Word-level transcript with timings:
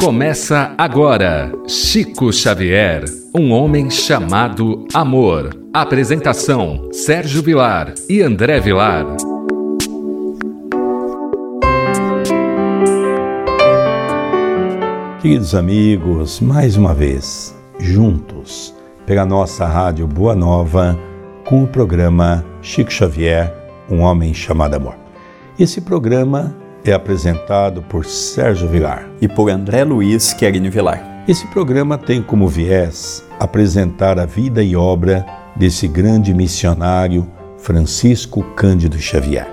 Começa 0.00 0.74
agora 0.78 1.52
Chico 1.66 2.32
Xavier, 2.32 3.04
um 3.34 3.50
homem 3.50 3.90
chamado 3.90 4.86
amor. 4.94 5.50
Apresentação: 5.74 6.88
Sérgio 6.92 7.42
Vilar 7.42 7.92
e 8.08 8.22
André 8.22 8.60
Vilar. 8.60 9.04
Queridos 15.20 15.54
amigos, 15.54 16.40
mais 16.40 16.76
uma 16.76 16.94
vez, 16.94 17.54
juntos, 17.80 18.72
pela 19.04 19.26
nossa 19.26 19.66
rádio 19.66 20.06
Boa 20.06 20.36
Nova, 20.36 20.96
com 21.44 21.64
o 21.64 21.66
programa 21.66 22.44
Chico 22.62 22.92
Xavier, 22.92 23.52
um 23.90 24.02
homem 24.02 24.32
chamado 24.32 24.74
amor. 24.74 24.94
Esse 25.58 25.80
programa 25.80 26.54
é 26.88 26.94
apresentado 26.94 27.82
por 27.82 28.04
Sérgio 28.06 28.68
Vilar 28.68 29.08
e 29.20 29.28
por 29.28 29.50
André 29.50 29.84
Luiz 29.84 30.32
Querini 30.32 30.70
Vilar. 30.70 31.24
Esse 31.28 31.46
programa 31.48 31.98
tem 31.98 32.22
como 32.22 32.48
viés 32.48 33.22
apresentar 33.38 34.18
a 34.18 34.24
vida 34.24 34.62
e 34.62 34.74
obra 34.74 35.26
desse 35.54 35.86
grande 35.86 36.32
missionário 36.32 37.28
Francisco 37.58 38.42
Cândido 38.54 38.98
Xavier. 38.98 39.46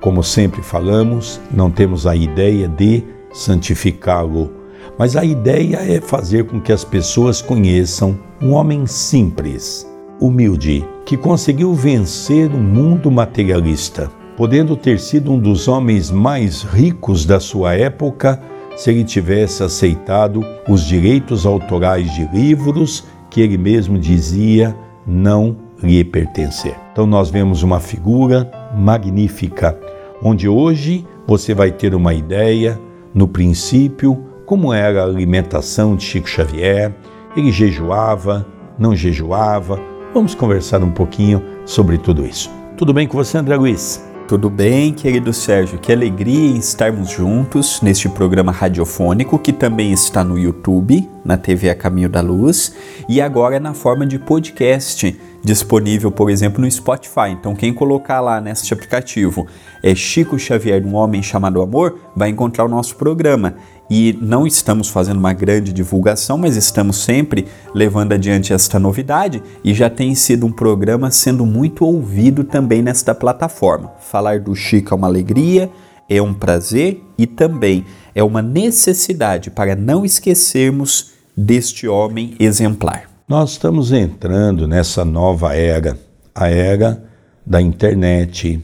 Como 0.00 0.22
sempre 0.22 0.62
falamos, 0.62 1.40
não 1.50 1.70
temos 1.70 2.06
a 2.06 2.16
ideia 2.16 2.66
de 2.66 3.04
santificá-lo, 3.32 4.52
mas 4.98 5.16
a 5.16 5.24
ideia 5.24 5.76
é 5.76 6.00
fazer 6.00 6.44
com 6.44 6.60
que 6.60 6.72
as 6.72 6.84
pessoas 6.84 7.42
conheçam 7.42 8.18
um 8.40 8.52
homem 8.52 8.86
simples, 8.86 9.86
humilde, 10.18 10.84
que 11.04 11.16
conseguiu 11.16 11.74
vencer 11.74 12.50
o 12.50 12.58
mundo 12.58 13.10
materialista 13.10 14.10
podendo 14.36 14.76
ter 14.76 14.98
sido 14.98 15.32
um 15.32 15.38
dos 15.38 15.68
homens 15.68 16.10
mais 16.10 16.62
ricos 16.62 17.24
da 17.24 17.38
sua 17.40 17.74
época 17.74 18.40
se 18.76 18.90
ele 18.90 19.04
tivesse 19.04 19.62
aceitado 19.62 20.44
os 20.68 20.86
direitos 20.86 21.44
autorais 21.44 22.12
de 22.14 22.24
livros 22.32 23.04
que 23.30 23.40
ele 23.40 23.58
mesmo 23.58 23.98
dizia 23.98 24.76
não 25.06 25.56
lhe 25.82 26.02
pertencer. 26.04 26.74
Então 26.92 27.06
nós 27.06 27.30
vemos 27.30 27.62
uma 27.62 27.80
figura 27.80 28.50
magnífica, 28.74 29.78
onde 30.22 30.48
hoje 30.48 31.06
você 31.26 31.54
vai 31.54 31.70
ter 31.70 31.94
uma 31.94 32.14
ideia, 32.14 32.80
no 33.14 33.28
princípio, 33.28 34.24
como 34.46 34.72
era 34.72 35.02
a 35.02 35.06
alimentação 35.06 35.96
de 35.96 36.04
Chico 36.04 36.28
Xavier, 36.28 36.94
ele 37.36 37.50
jejuava, 37.50 38.46
não 38.78 38.94
jejuava. 38.94 39.80
Vamos 40.14 40.34
conversar 40.34 40.82
um 40.82 40.90
pouquinho 40.90 41.42
sobre 41.64 41.98
tudo 41.98 42.24
isso. 42.24 42.50
Tudo 42.76 42.92
bem 42.92 43.06
com 43.06 43.16
você, 43.16 43.38
André 43.38 43.56
Luiz? 43.56 44.11
Tudo 44.32 44.48
bem, 44.48 44.94
querido 44.94 45.30
Sérgio? 45.30 45.78
Que 45.78 45.92
alegria 45.92 46.52
em 46.52 46.56
estarmos 46.56 47.10
juntos 47.10 47.82
neste 47.82 48.08
programa 48.08 48.50
radiofônico 48.50 49.38
que 49.38 49.52
também 49.52 49.92
está 49.92 50.24
no 50.24 50.38
YouTube, 50.38 51.06
na 51.24 51.36
TV 51.36 51.70
A 51.70 51.74
Caminho 51.74 52.08
da 52.08 52.20
Luz 52.20 52.74
e 53.08 53.20
agora 53.20 53.60
na 53.60 53.74
forma 53.74 54.06
de 54.06 54.18
podcast, 54.18 55.18
disponível, 55.44 56.10
por 56.10 56.30
exemplo, 56.30 56.60
no 56.60 56.70
Spotify. 56.70 57.30
Então, 57.30 57.54
quem 57.54 57.72
colocar 57.72 58.20
lá 58.20 58.40
neste 58.40 58.72
aplicativo 58.72 59.46
é 59.82 59.94
Chico 59.94 60.38
Xavier, 60.38 60.84
um 60.86 60.94
homem 60.94 61.22
chamado 61.22 61.62
Amor, 61.62 61.98
vai 62.14 62.30
encontrar 62.30 62.64
o 62.64 62.68
nosso 62.68 62.96
programa 62.96 63.54
e 63.90 64.18
não 64.22 64.46
estamos 64.46 64.88
fazendo 64.88 65.18
uma 65.18 65.32
grande 65.32 65.72
divulgação, 65.72 66.38
mas 66.38 66.56
estamos 66.56 66.96
sempre 67.04 67.46
levando 67.74 68.12
adiante 68.12 68.52
esta 68.52 68.78
novidade 68.78 69.42
e 69.62 69.74
já 69.74 69.90
tem 69.90 70.14
sido 70.14 70.46
um 70.46 70.52
programa 70.52 71.10
sendo 71.10 71.44
muito 71.44 71.84
ouvido 71.84 72.42
também 72.42 72.80
nesta 72.80 73.14
plataforma. 73.14 73.92
Falar 74.00 74.40
do 74.40 74.54
Chico 74.54 74.94
é 74.94 74.96
uma 74.96 75.08
alegria, 75.08 75.70
é 76.08 76.22
um 76.22 76.32
prazer 76.32 77.02
e 77.18 77.26
também 77.26 77.84
é 78.14 78.22
uma 78.22 78.40
necessidade 78.40 79.50
para 79.50 79.76
não 79.76 80.04
esquecermos 80.04 81.11
deste 81.36 81.88
homem 81.88 82.34
exemplar. 82.38 83.10
Nós 83.28 83.52
estamos 83.52 83.92
entrando 83.92 84.66
nessa 84.68 85.04
nova 85.04 85.54
era, 85.54 85.96
a 86.34 86.48
era 86.48 87.02
da 87.46 87.60
internet, 87.60 88.62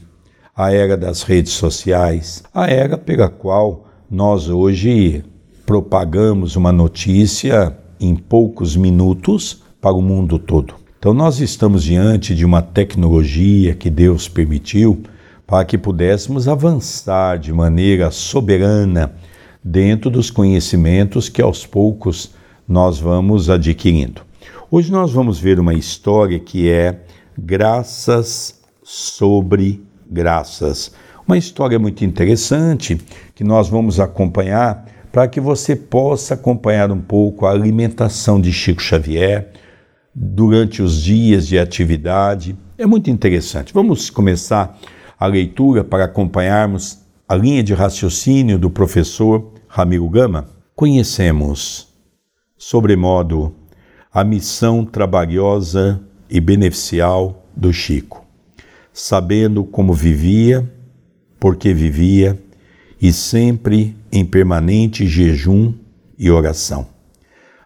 a 0.55 0.71
era 0.71 0.95
das 0.95 1.23
redes 1.23 1.53
sociais, 1.53 2.43
a 2.53 2.67
era 2.67 2.97
pela 2.97 3.29
qual 3.29 3.87
nós 4.09 4.49
hoje 4.49 5.23
propagamos 5.65 6.55
uma 6.55 6.71
notícia 6.71 7.75
em 7.99 8.15
poucos 8.15 8.75
minutos 8.75 9.63
para 9.81 9.93
o 9.93 10.01
mundo 10.01 10.37
todo. 10.37 10.75
Então, 10.97 11.13
nós 11.13 11.39
estamos 11.39 11.83
diante 11.83 12.35
de 12.35 12.43
uma 12.43 12.61
tecnologia 12.61 13.73
que 13.73 13.89
Deus 13.89 14.27
permitiu 14.27 15.01
para 15.47 15.63
que 15.63 15.77
pudéssemos 15.77 16.47
avançar 16.47 17.39
de 17.39 17.53
maneira 17.53 18.11
soberana 18.11 19.13
dentro 19.63 20.09
dos 20.09 20.29
conhecimentos 20.29 21.29
que 21.29 21.41
aos 21.41 21.65
poucos 21.65 22.31
nós 22.69 22.99
vamos 22.99 23.49
adquirindo. 23.49 24.21
Hoje 24.69 24.91
nós 24.91 25.11
vamos 25.11 25.39
ver 25.39 25.59
uma 25.59 25.73
história 25.73 26.39
que 26.39 26.69
é 26.69 27.01
graças 27.35 28.61
sobre 28.83 29.83
graças. 30.07 30.91
Uma 31.27 31.35
história 31.35 31.79
muito 31.79 32.05
interessante 32.05 33.01
que 33.33 33.43
nós 33.43 33.67
vamos 33.67 33.99
acompanhar 33.99 34.85
para 35.11 35.27
que 35.27 35.39
você 35.39 35.75
possa 35.75 36.35
acompanhar 36.35 36.91
um 36.91 37.01
pouco 37.01 37.47
a 37.47 37.51
alimentação 37.51 38.39
de 38.39 38.53
Chico 38.53 38.83
Xavier 38.83 39.51
durante 40.13 40.83
os 40.83 41.01
dias 41.01 41.47
de 41.47 41.57
atividade. 41.57 42.55
É 42.77 42.85
muito 42.85 43.09
interessante. 43.09 43.73
Vamos 43.73 44.11
começar 44.11 44.77
a 45.19 45.25
leitura 45.25 45.83
para 45.83 46.05
acompanharmos 46.05 46.99
a 47.27 47.35
linha 47.35 47.63
de 47.63 47.73
raciocínio 47.73 48.59
do 48.59 48.69
professor 48.69 49.53
Ramiro 49.67 50.07
Gama. 50.07 50.47
Conhecemos, 50.75 51.88
sobremodo, 52.59 53.55
a 54.13 54.21
missão 54.21 54.85
trabalhosa 54.85 56.01
e 56.29 56.41
beneficial 56.41 57.45
do 57.55 57.71
Chico, 57.71 58.25
sabendo 58.91 59.63
como 59.63 59.93
vivia 59.93 60.69
porque 61.39 61.73
vivia 61.73 62.37
e 63.01 63.13
sempre 63.13 63.95
em 64.11 64.25
permanente 64.25 65.07
jejum 65.07 65.73
e 66.17 66.29
oração, 66.29 66.85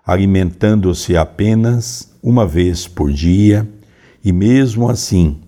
alimentando-se 0.05 1.17
apenas 1.17 2.13
uma 2.21 2.45
vez 2.45 2.87
por 2.87 3.11
dia 3.11 3.67
e, 4.23 4.31
mesmo 4.31 4.89
assim, 4.89 5.41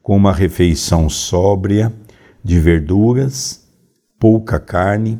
com 0.00 0.16
uma 0.16 0.32
refeição 0.32 1.08
sóbria 1.08 1.92
de 2.42 2.60
verduras, 2.60 3.66
pouca 4.16 4.60
carne, 4.60 5.18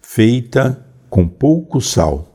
feita 0.00 0.84
com 1.08 1.28
pouco 1.28 1.80
sal. 1.80 2.31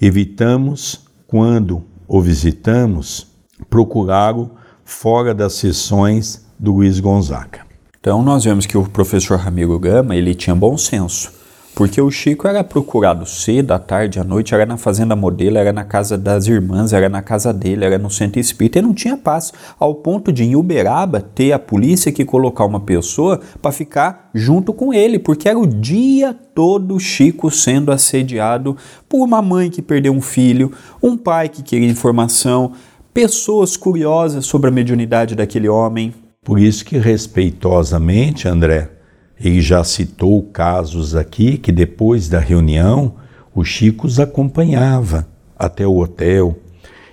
Evitamos, 0.00 1.00
quando 1.26 1.82
o 2.06 2.20
visitamos, 2.20 3.26
procurá-lo 3.70 4.50
fora 4.84 5.34
das 5.34 5.54
sessões 5.54 6.44
do 6.58 6.72
Luiz 6.72 7.00
Gonzaga. 7.00 7.60
Então 8.00 8.22
nós 8.22 8.44
vemos 8.44 8.66
que 8.66 8.76
o 8.76 8.84
professor 8.84 9.38
Ramiro 9.38 9.78
Gama, 9.78 10.14
ele 10.14 10.34
tinha 10.34 10.54
bom 10.54 10.76
senso, 10.76 11.32
porque 11.74 12.00
o 12.00 12.10
Chico 12.10 12.46
era 12.46 12.62
procurado 12.62 13.26
cedo, 13.26 13.72
à 13.72 13.78
tarde, 13.78 14.20
à 14.20 14.24
noite, 14.24 14.54
era 14.54 14.64
na 14.64 14.76
fazenda 14.76 15.16
modelo, 15.16 15.58
era 15.58 15.72
na 15.72 15.84
casa 15.84 16.16
das 16.16 16.46
irmãs, 16.46 16.92
era 16.92 17.08
na 17.08 17.20
casa 17.20 17.52
dele, 17.52 17.84
era 17.84 17.98
no 17.98 18.08
centro 18.08 18.38
espírita, 18.38 18.78
e 18.78 18.82
não 18.82 18.94
tinha 18.94 19.16
paz, 19.16 19.52
ao 19.78 19.94
ponto 19.96 20.32
de 20.32 20.44
em 20.44 20.54
Uberaba 20.54 21.20
ter 21.20 21.52
a 21.52 21.58
polícia 21.58 22.12
que 22.12 22.24
colocar 22.24 22.64
uma 22.64 22.80
pessoa 22.80 23.40
para 23.60 23.72
ficar 23.72 24.30
junto 24.32 24.72
com 24.72 24.94
ele, 24.94 25.18
porque 25.18 25.48
era 25.48 25.58
o 25.58 25.66
dia 25.66 26.32
todo 26.54 27.00
Chico 27.00 27.50
sendo 27.50 27.90
assediado 27.90 28.76
por 29.08 29.24
uma 29.24 29.42
mãe 29.42 29.68
que 29.68 29.82
perdeu 29.82 30.12
um 30.12 30.22
filho, 30.22 30.70
um 31.02 31.16
pai 31.16 31.48
que 31.48 31.62
queria 31.62 31.90
informação, 31.90 32.72
pessoas 33.12 33.76
curiosas 33.76 34.46
sobre 34.46 34.68
a 34.68 34.72
mediunidade 34.72 35.34
daquele 35.34 35.68
homem, 35.68 36.14
por 36.44 36.60
isso 36.60 36.84
que 36.84 36.98
respeitosamente, 36.98 38.46
André, 38.46 38.90
ele 39.38 39.60
já 39.60 39.82
citou 39.82 40.42
casos 40.42 41.14
aqui 41.14 41.58
que 41.58 41.72
depois 41.72 42.28
da 42.28 42.38
reunião 42.38 43.14
o 43.54 43.64
Chico 43.64 44.06
os 44.06 44.20
acompanhava 44.20 45.26
até 45.56 45.86
o 45.86 45.98
hotel 45.98 46.58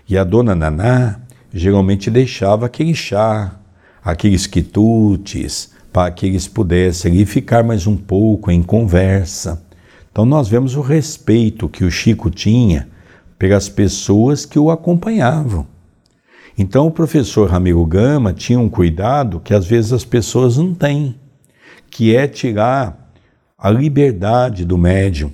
e 0.08 0.18
a 0.18 0.24
dona 0.24 0.56
Naná 0.56 1.20
geralmente 1.54 2.10
deixava 2.10 2.66
aquele 2.66 2.94
chá, 2.94 3.60
aqueles 4.04 4.48
quitutes, 4.48 5.72
para 5.92 6.12
que 6.12 6.26
eles 6.26 6.48
pudessem 6.48 7.12
ali 7.12 7.26
ficar 7.26 7.64
mais 7.64 7.86
um 7.86 7.98
pouco 7.98 8.50
em 8.50 8.64
conversa. 8.64 9.62
Então 10.12 10.26
nós 10.26 10.48
vemos 10.48 10.76
o 10.76 10.82
respeito 10.82 11.70
que 11.70 11.84
o 11.84 11.92
Chico 11.92 12.30
tinha 12.30 12.88
pelas 13.38 13.68
pessoas 13.68 14.46
que 14.46 14.60
o 14.60 14.70
acompanhavam. 14.70 15.66
Então 16.58 16.88
o 16.88 16.92
professor 16.92 17.50
Ramiro 17.50 17.86
Gama 17.86 18.34
tinha 18.34 18.60
um 18.60 18.70
cuidado 18.70 19.40
que 19.40 19.54
às 19.54 19.66
vezes 19.66 19.94
as 19.94 20.06
pessoas 20.06 20.58
não 20.58 20.74
têm, 20.74 21.16
que 21.92 22.16
é 22.16 22.28
tirar 22.28 23.12
a 23.58 23.70
liberdade 23.70 24.66
do 24.66 24.78
médium. 24.78 25.32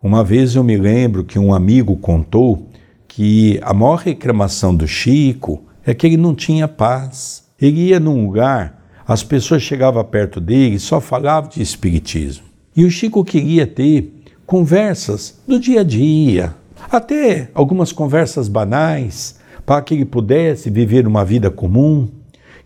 Uma 0.00 0.22
vez 0.22 0.54
eu 0.54 0.62
me 0.62 0.76
lembro 0.76 1.24
que 1.24 1.38
um 1.38 1.52
amigo 1.52 1.96
contou 1.96 2.68
que 3.08 3.58
a 3.62 3.74
maior 3.74 3.96
reclamação 3.96 4.74
do 4.74 4.86
Chico 4.86 5.64
é 5.84 5.94
que 5.94 6.06
ele 6.06 6.16
não 6.16 6.34
tinha 6.34 6.68
paz. 6.68 7.44
Ele 7.60 7.88
ia 7.88 7.98
num 7.98 8.26
lugar, 8.26 8.82
as 9.06 9.22
pessoas 9.22 9.62
chegavam 9.62 10.04
perto 10.04 10.40
dele 10.40 10.76
e 10.76 10.80
só 10.80 11.00
falavam 11.00 11.50
de 11.50 11.62
espiritismo. 11.62 12.44
E 12.76 12.84
o 12.84 12.90
Chico 12.90 13.24
queria 13.24 13.66
ter 13.66 14.12
conversas 14.46 15.40
do 15.46 15.58
dia 15.58 15.80
a 15.80 15.84
dia, 15.84 16.54
até 16.90 17.50
algumas 17.54 17.92
conversas 17.92 18.48
banais, 18.48 19.38
para 19.64 19.82
que 19.82 19.94
ele 19.94 20.04
pudesse 20.04 20.68
viver 20.68 21.06
uma 21.06 21.24
vida 21.24 21.50
comum. 21.50 22.08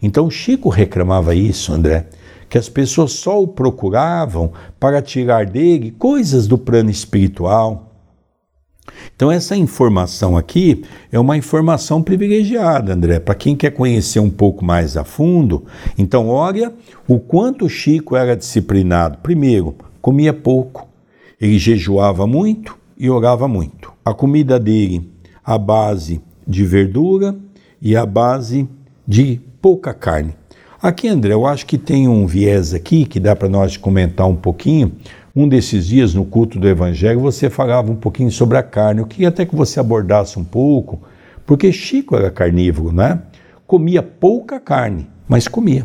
Então 0.01 0.31
Chico 0.31 0.69
reclamava 0.69 1.35
isso, 1.35 1.73
André, 1.73 2.07
que 2.49 2.59
as 2.59 2.69
pessoas 2.69 3.13
só 3.13 3.43
o 3.43 3.49
procuravam 3.49 4.53
para 4.79 5.03
tirar 5.03 5.47
dele 5.47 5.91
coisas 5.91 6.47
do 6.47 6.57
plano 6.57 6.91
espiritual. 6.91 7.87
Então, 9.15 9.31
essa 9.31 9.57
informação 9.57 10.37
aqui 10.37 10.85
é 11.11 11.19
uma 11.19 11.37
informação 11.37 12.03
privilegiada, 12.03 12.93
André, 12.93 13.19
para 13.19 13.35
quem 13.35 13.57
quer 13.57 13.71
conhecer 13.71 14.21
um 14.21 14.31
pouco 14.31 14.65
mais 14.65 14.97
a 14.97 15.05
fundo. 15.05 15.65
Então, 15.99 16.29
olha 16.29 16.73
o 17.09 17.19
quanto 17.19 17.69
Chico 17.69 18.15
era 18.15 18.37
disciplinado. 18.37 19.19
Primeiro, 19.23 19.75
comia 20.01 20.33
pouco, 20.33 20.89
ele 21.41 21.59
jejuava 21.59 22.27
muito 22.27 22.77
e 22.97 23.11
orava 23.11 23.49
muito. 23.49 23.93
A 24.05 24.15
comida 24.15 24.59
dele, 24.59 25.11
a 25.45 25.59
base 25.59 26.21
de 26.47 26.65
verdura 26.65 27.37
e 27.81 27.97
a 27.97 28.07
base 28.07 28.69
de 29.07 29.41
pouca 29.61 29.93
carne. 29.93 30.35
Aqui, 30.87 31.09
André, 31.09 31.33
eu 31.33 31.45
acho 31.45 31.67
que 31.67 31.77
tem 31.79 32.07
um 32.07 32.29
viés 32.29 32.73
aqui 32.73 33.05
que 33.05 33.19
dá 33.19 33.35
para 33.35 33.49
nós 33.49 33.77
comentar 33.77 34.25
um 34.29 34.37
pouquinho. 34.37 34.93
Um 35.35 35.49
desses 35.49 35.89
dias, 35.89 36.15
no 36.15 36.25
culto 36.25 36.61
do 36.61 36.69
Evangelho, 36.69 37.19
você 37.19 37.51
falava 37.51 37.91
um 37.91 37.97
pouquinho 37.97 38.31
sobre 38.31 38.57
a 38.57 38.63
carne. 38.63 39.01
Eu 39.01 39.07
queria 39.07 39.27
até 39.27 39.45
que 39.45 39.57
você 39.57 39.81
abordasse 39.81 40.39
um 40.39 40.45
pouco, 40.45 41.01
porque 41.45 41.73
Chico 41.73 42.15
era 42.15 42.31
carnívoro, 42.31 42.93
né? 42.93 43.21
Comia 43.67 44.01
pouca 44.01 44.61
carne, 44.61 45.09
mas 45.27 45.49
comia. 45.49 45.85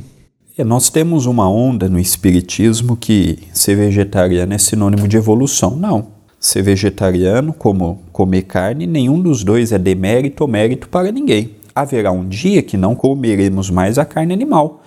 É, 0.56 0.64
nós 0.64 0.92
temos 0.92 1.26
uma 1.26 1.50
onda 1.50 1.90
no 1.90 1.98
Espiritismo 1.98 2.96
que 2.96 3.40
ser 3.52 3.74
vegetariano 3.74 4.54
é 4.54 4.60
sinônimo 4.60 5.08
de 5.08 5.18
evolução. 5.18 5.76
Não. 5.76 6.10
Ser 6.40 6.62
vegetariano, 6.62 7.54
como 7.54 8.04
comer 8.12 8.44
carne, 8.44 8.86
nenhum 8.86 9.20
dos 9.20 9.44
dois 9.44 9.72
é 9.72 9.80
demérito 9.80 10.44
ou 10.44 10.48
mérito 10.48 10.88
para 10.88 11.12
ninguém. 11.12 11.56
Haverá 11.74 12.12
um 12.12 12.28
dia 12.28 12.62
que 12.62 12.78
não 12.78 12.94
comeremos 12.94 13.72
mais 13.72 13.98
a 13.98 14.06
carne 14.06 14.32
animal 14.32 14.81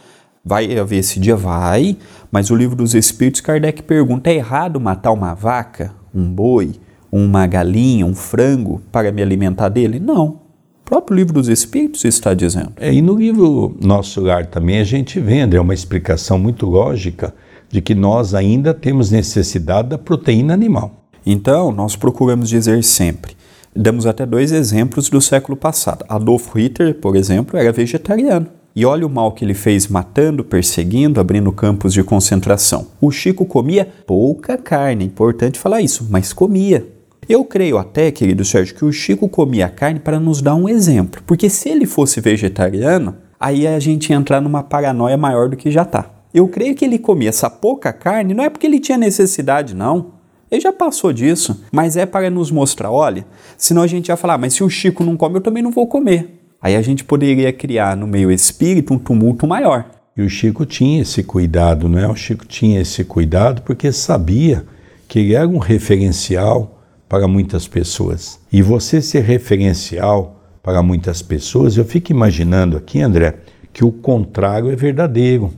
Vai 0.45 0.79
haver 0.79 0.99
esse 0.99 1.19
dia? 1.19 1.35
Vai, 1.35 1.97
mas 2.31 2.51
o 2.51 2.57
livro 2.57 2.77
dos 2.77 2.95
Espíritos, 2.95 3.41
Kardec 3.41 3.83
pergunta: 3.83 4.29
é 4.31 4.35
errado 4.35 4.79
matar 4.79 5.11
uma 5.13 5.33
vaca, 5.33 5.93
um 6.15 6.25
boi, 6.31 6.73
uma 7.11 7.47
galinha, 7.47 8.05
um 8.05 8.15
frango 8.15 8.83
para 8.93 9.11
me 9.11 9.23
alimentar 9.23 9.69
dele? 9.69 9.99
Não. 9.99 10.27
O 10.27 10.85
próprio 10.85 11.17
livro 11.17 11.33
dos 11.33 11.49
Espíritos 11.49 12.05
está 12.05 12.35
dizendo. 12.35 12.73
É, 12.77 12.93
e 12.93 13.01
no 13.01 13.17
livro 13.17 13.75
Nosso 13.81 14.21
Lar 14.21 14.47
também 14.47 14.81
a 14.81 14.85
gente 14.85 15.19
vê, 15.19 15.39
é 15.39 15.61
uma 15.61 15.73
explicação 15.73 16.39
muito 16.39 16.67
lógica 16.67 17.35
de 17.71 17.81
que 17.81 17.95
nós 17.95 18.35
ainda 18.35 18.75
temos 18.75 19.11
necessidade 19.11 19.89
da 19.89 19.97
proteína 19.97 20.53
animal. 20.53 21.07
Então, 21.25 21.73
nós 21.73 21.97
procuramos 21.97 22.51
dizer 22.51 22.85
sempre. 22.85 23.35
Damos 23.75 24.07
até 24.07 24.27
dois 24.27 24.53
exemplos 24.53 25.09
do 25.09 25.21
século 25.21 25.57
passado. 25.57 26.05
Adolf 26.07 26.55
Hitler, 26.55 26.95
por 26.95 27.17
exemplo, 27.17 27.59
era 27.59 27.73
vegetariano. 27.73 28.47
E 28.77 28.85
olha 28.85 29.07
o 29.07 29.11
mal 29.11 29.31
que 29.31 29.45
ele 29.45 29.55
fez 29.55 29.87
matando, 29.87 30.43
perseguindo, 30.43 31.21
abrindo 31.21 31.53
campos 31.53 31.93
de 31.93 32.03
concentração. 32.03 32.89
O 33.01 33.09
Chico 33.09 33.45
comia 33.47 33.87
pouca 34.05 34.59
carne, 34.59 35.05
importante 35.05 35.61
falar 35.61 35.81
isso, 35.81 36.09
mas 36.11 36.33
comia. 36.33 36.85
Eu 37.29 37.45
creio 37.45 37.79
até, 37.79 38.11
querido 38.11 38.45
Sérgio, 38.45 38.75
que 38.75 38.85
o 38.85 38.93
Chico 38.93 39.29
comia 39.29 39.69
carne 39.69 40.01
para 40.01 40.19
nos 40.19 40.43
dar 40.43 40.57
um 40.57 40.69
exemplo. 40.69 41.23
Porque 41.25 41.49
se 41.49 41.69
ele 41.69 41.87
fosse 41.87 42.21
vegetariano, 42.21 43.17
aí 43.39 43.65
a 43.65 43.79
gente 43.79 44.11
ia 44.11 44.17
entrar 44.17 44.41
numa 44.41 44.65
paranoia 44.65 45.17
maior 45.17 45.49
do 45.49 45.57
que 45.57 45.71
já 45.71 45.83
está. 45.83 46.11
Eu 46.35 46.49
creio 46.49 46.75
que 46.75 46.85
ele 46.85 46.99
comia 46.99 47.29
essa 47.29 47.49
pouca 47.49 47.93
carne, 47.93 48.35
não 48.35 48.43
é 48.43 48.51
porque 48.51 48.67
ele 48.67 48.81
tinha 48.81 48.99
necessidade, 48.99 49.73
não. 49.73 50.15
Ele 50.51 50.61
já 50.61 50.73
passou 50.73 51.13
disso, 51.13 51.65
mas 51.71 51.97
é 51.97 52.05
para 52.05 52.29
nos 52.29 52.51
mostrar, 52.51 52.91
olha, 52.91 53.25
senão 53.57 53.83
a 53.83 53.87
gente 53.87 54.09
ia 54.09 54.17
falar, 54.17 54.37
mas 54.37 54.55
se 54.55 54.65
o 54.65 54.69
Chico 54.69 55.05
não 55.05 55.17
come, 55.17 55.37
eu 55.37 55.41
também 55.41 55.63
não 55.63 55.71
vou 55.71 55.87
comer. 55.87 56.44
Aí 56.65 56.77
a 56.77 56.81
gente 56.81 57.05
poderia 57.05 57.53
criar 57.53 57.95
no 57.95 58.07
meio 58.07 58.33
espírito 58.33 58.95
um 58.95 58.99
tumulto 58.99 59.47
maior. 59.47 59.85
E 60.17 60.23
o 60.23 60.31
Chico 60.31 60.65
tinha 60.65 61.03
esse 61.03 61.23
cuidado, 61.23 61.91
não 61.91 61.99
é? 61.99 62.09
O 62.09 62.17
Chico 62.17 62.47
tinha 62.47 62.81
esse 62.81 63.05
cuidado 63.05 63.61
porque 63.61 63.93
sabia 63.93 64.65
que 65.07 65.19
ele 65.19 65.35
era 65.35 65.47
um 65.47 65.59
referencial 65.59 66.83
para 67.07 67.29
muitas 67.29 67.69
pessoas. 67.69 68.41
E 68.51 68.63
você 68.63 69.03
ser 69.03 69.25
referencial 69.25 70.41
para 70.63 70.83
muitas 70.83 71.21
pessoas, 71.21 71.77
eu 71.77 71.85
fico 71.85 72.13
imaginando 72.13 72.79
aqui, 72.79 73.03
André, 73.03 73.35
que 73.71 73.85
o 73.85 73.93
contrário 73.93 74.71
é 74.71 74.75
verdadeiro. 74.75 75.53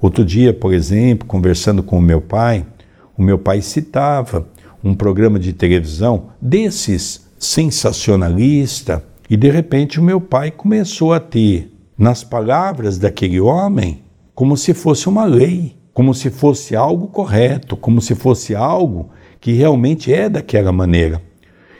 Outro 0.00 0.24
dia, 0.24 0.52
por 0.52 0.74
exemplo, 0.74 1.24
conversando 1.24 1.84
com 1.84 1.98
o 1.98 2.02
meu 2.02 2.20
pai, 2.20 2.66
o 3.16 3.22
meu 3.22 3.38
pai 3.38 3.62
citava 3.62 4.48
um 4.82 4.92
programa 4.92 5.38
de 5.38 5.52
televisão 5.52 6.30
desses 6.40 7.28
sensacionalista, 7.38 9.04
e 9.32 9.36
de 9.38 9.50
repente 9.50 9.98
o 9.98 10.02
meu 10.02 10.20
pai 10.20 10.50
começou 10.50 11.14
a 11.14 11.18
ter, 11.18 11.72
nas 11.96 12.22
palavras 12.22 12.98
daquele 12.98 13.40
homem, 13.40 14.02
como 14.34 14.58
se 14.58 14.74
fosse 14.74 15.08
uma 15.08 15.24
lei, 15.24 15.74
como 15.94 16.12
se 16.12 16.28
fosse 16.28 16.76
algo 16.76 17.06
correto, 17.06 17.74
como 17.74 18.02
se 18.02 18.14
fosse 18.14 18.54
algo 18.54 19.08
que 19.40 19.52
realmente 19.52 20.12
é 20.12 20.28
daquela 20.28 20.70
maneira. 20.70 21.22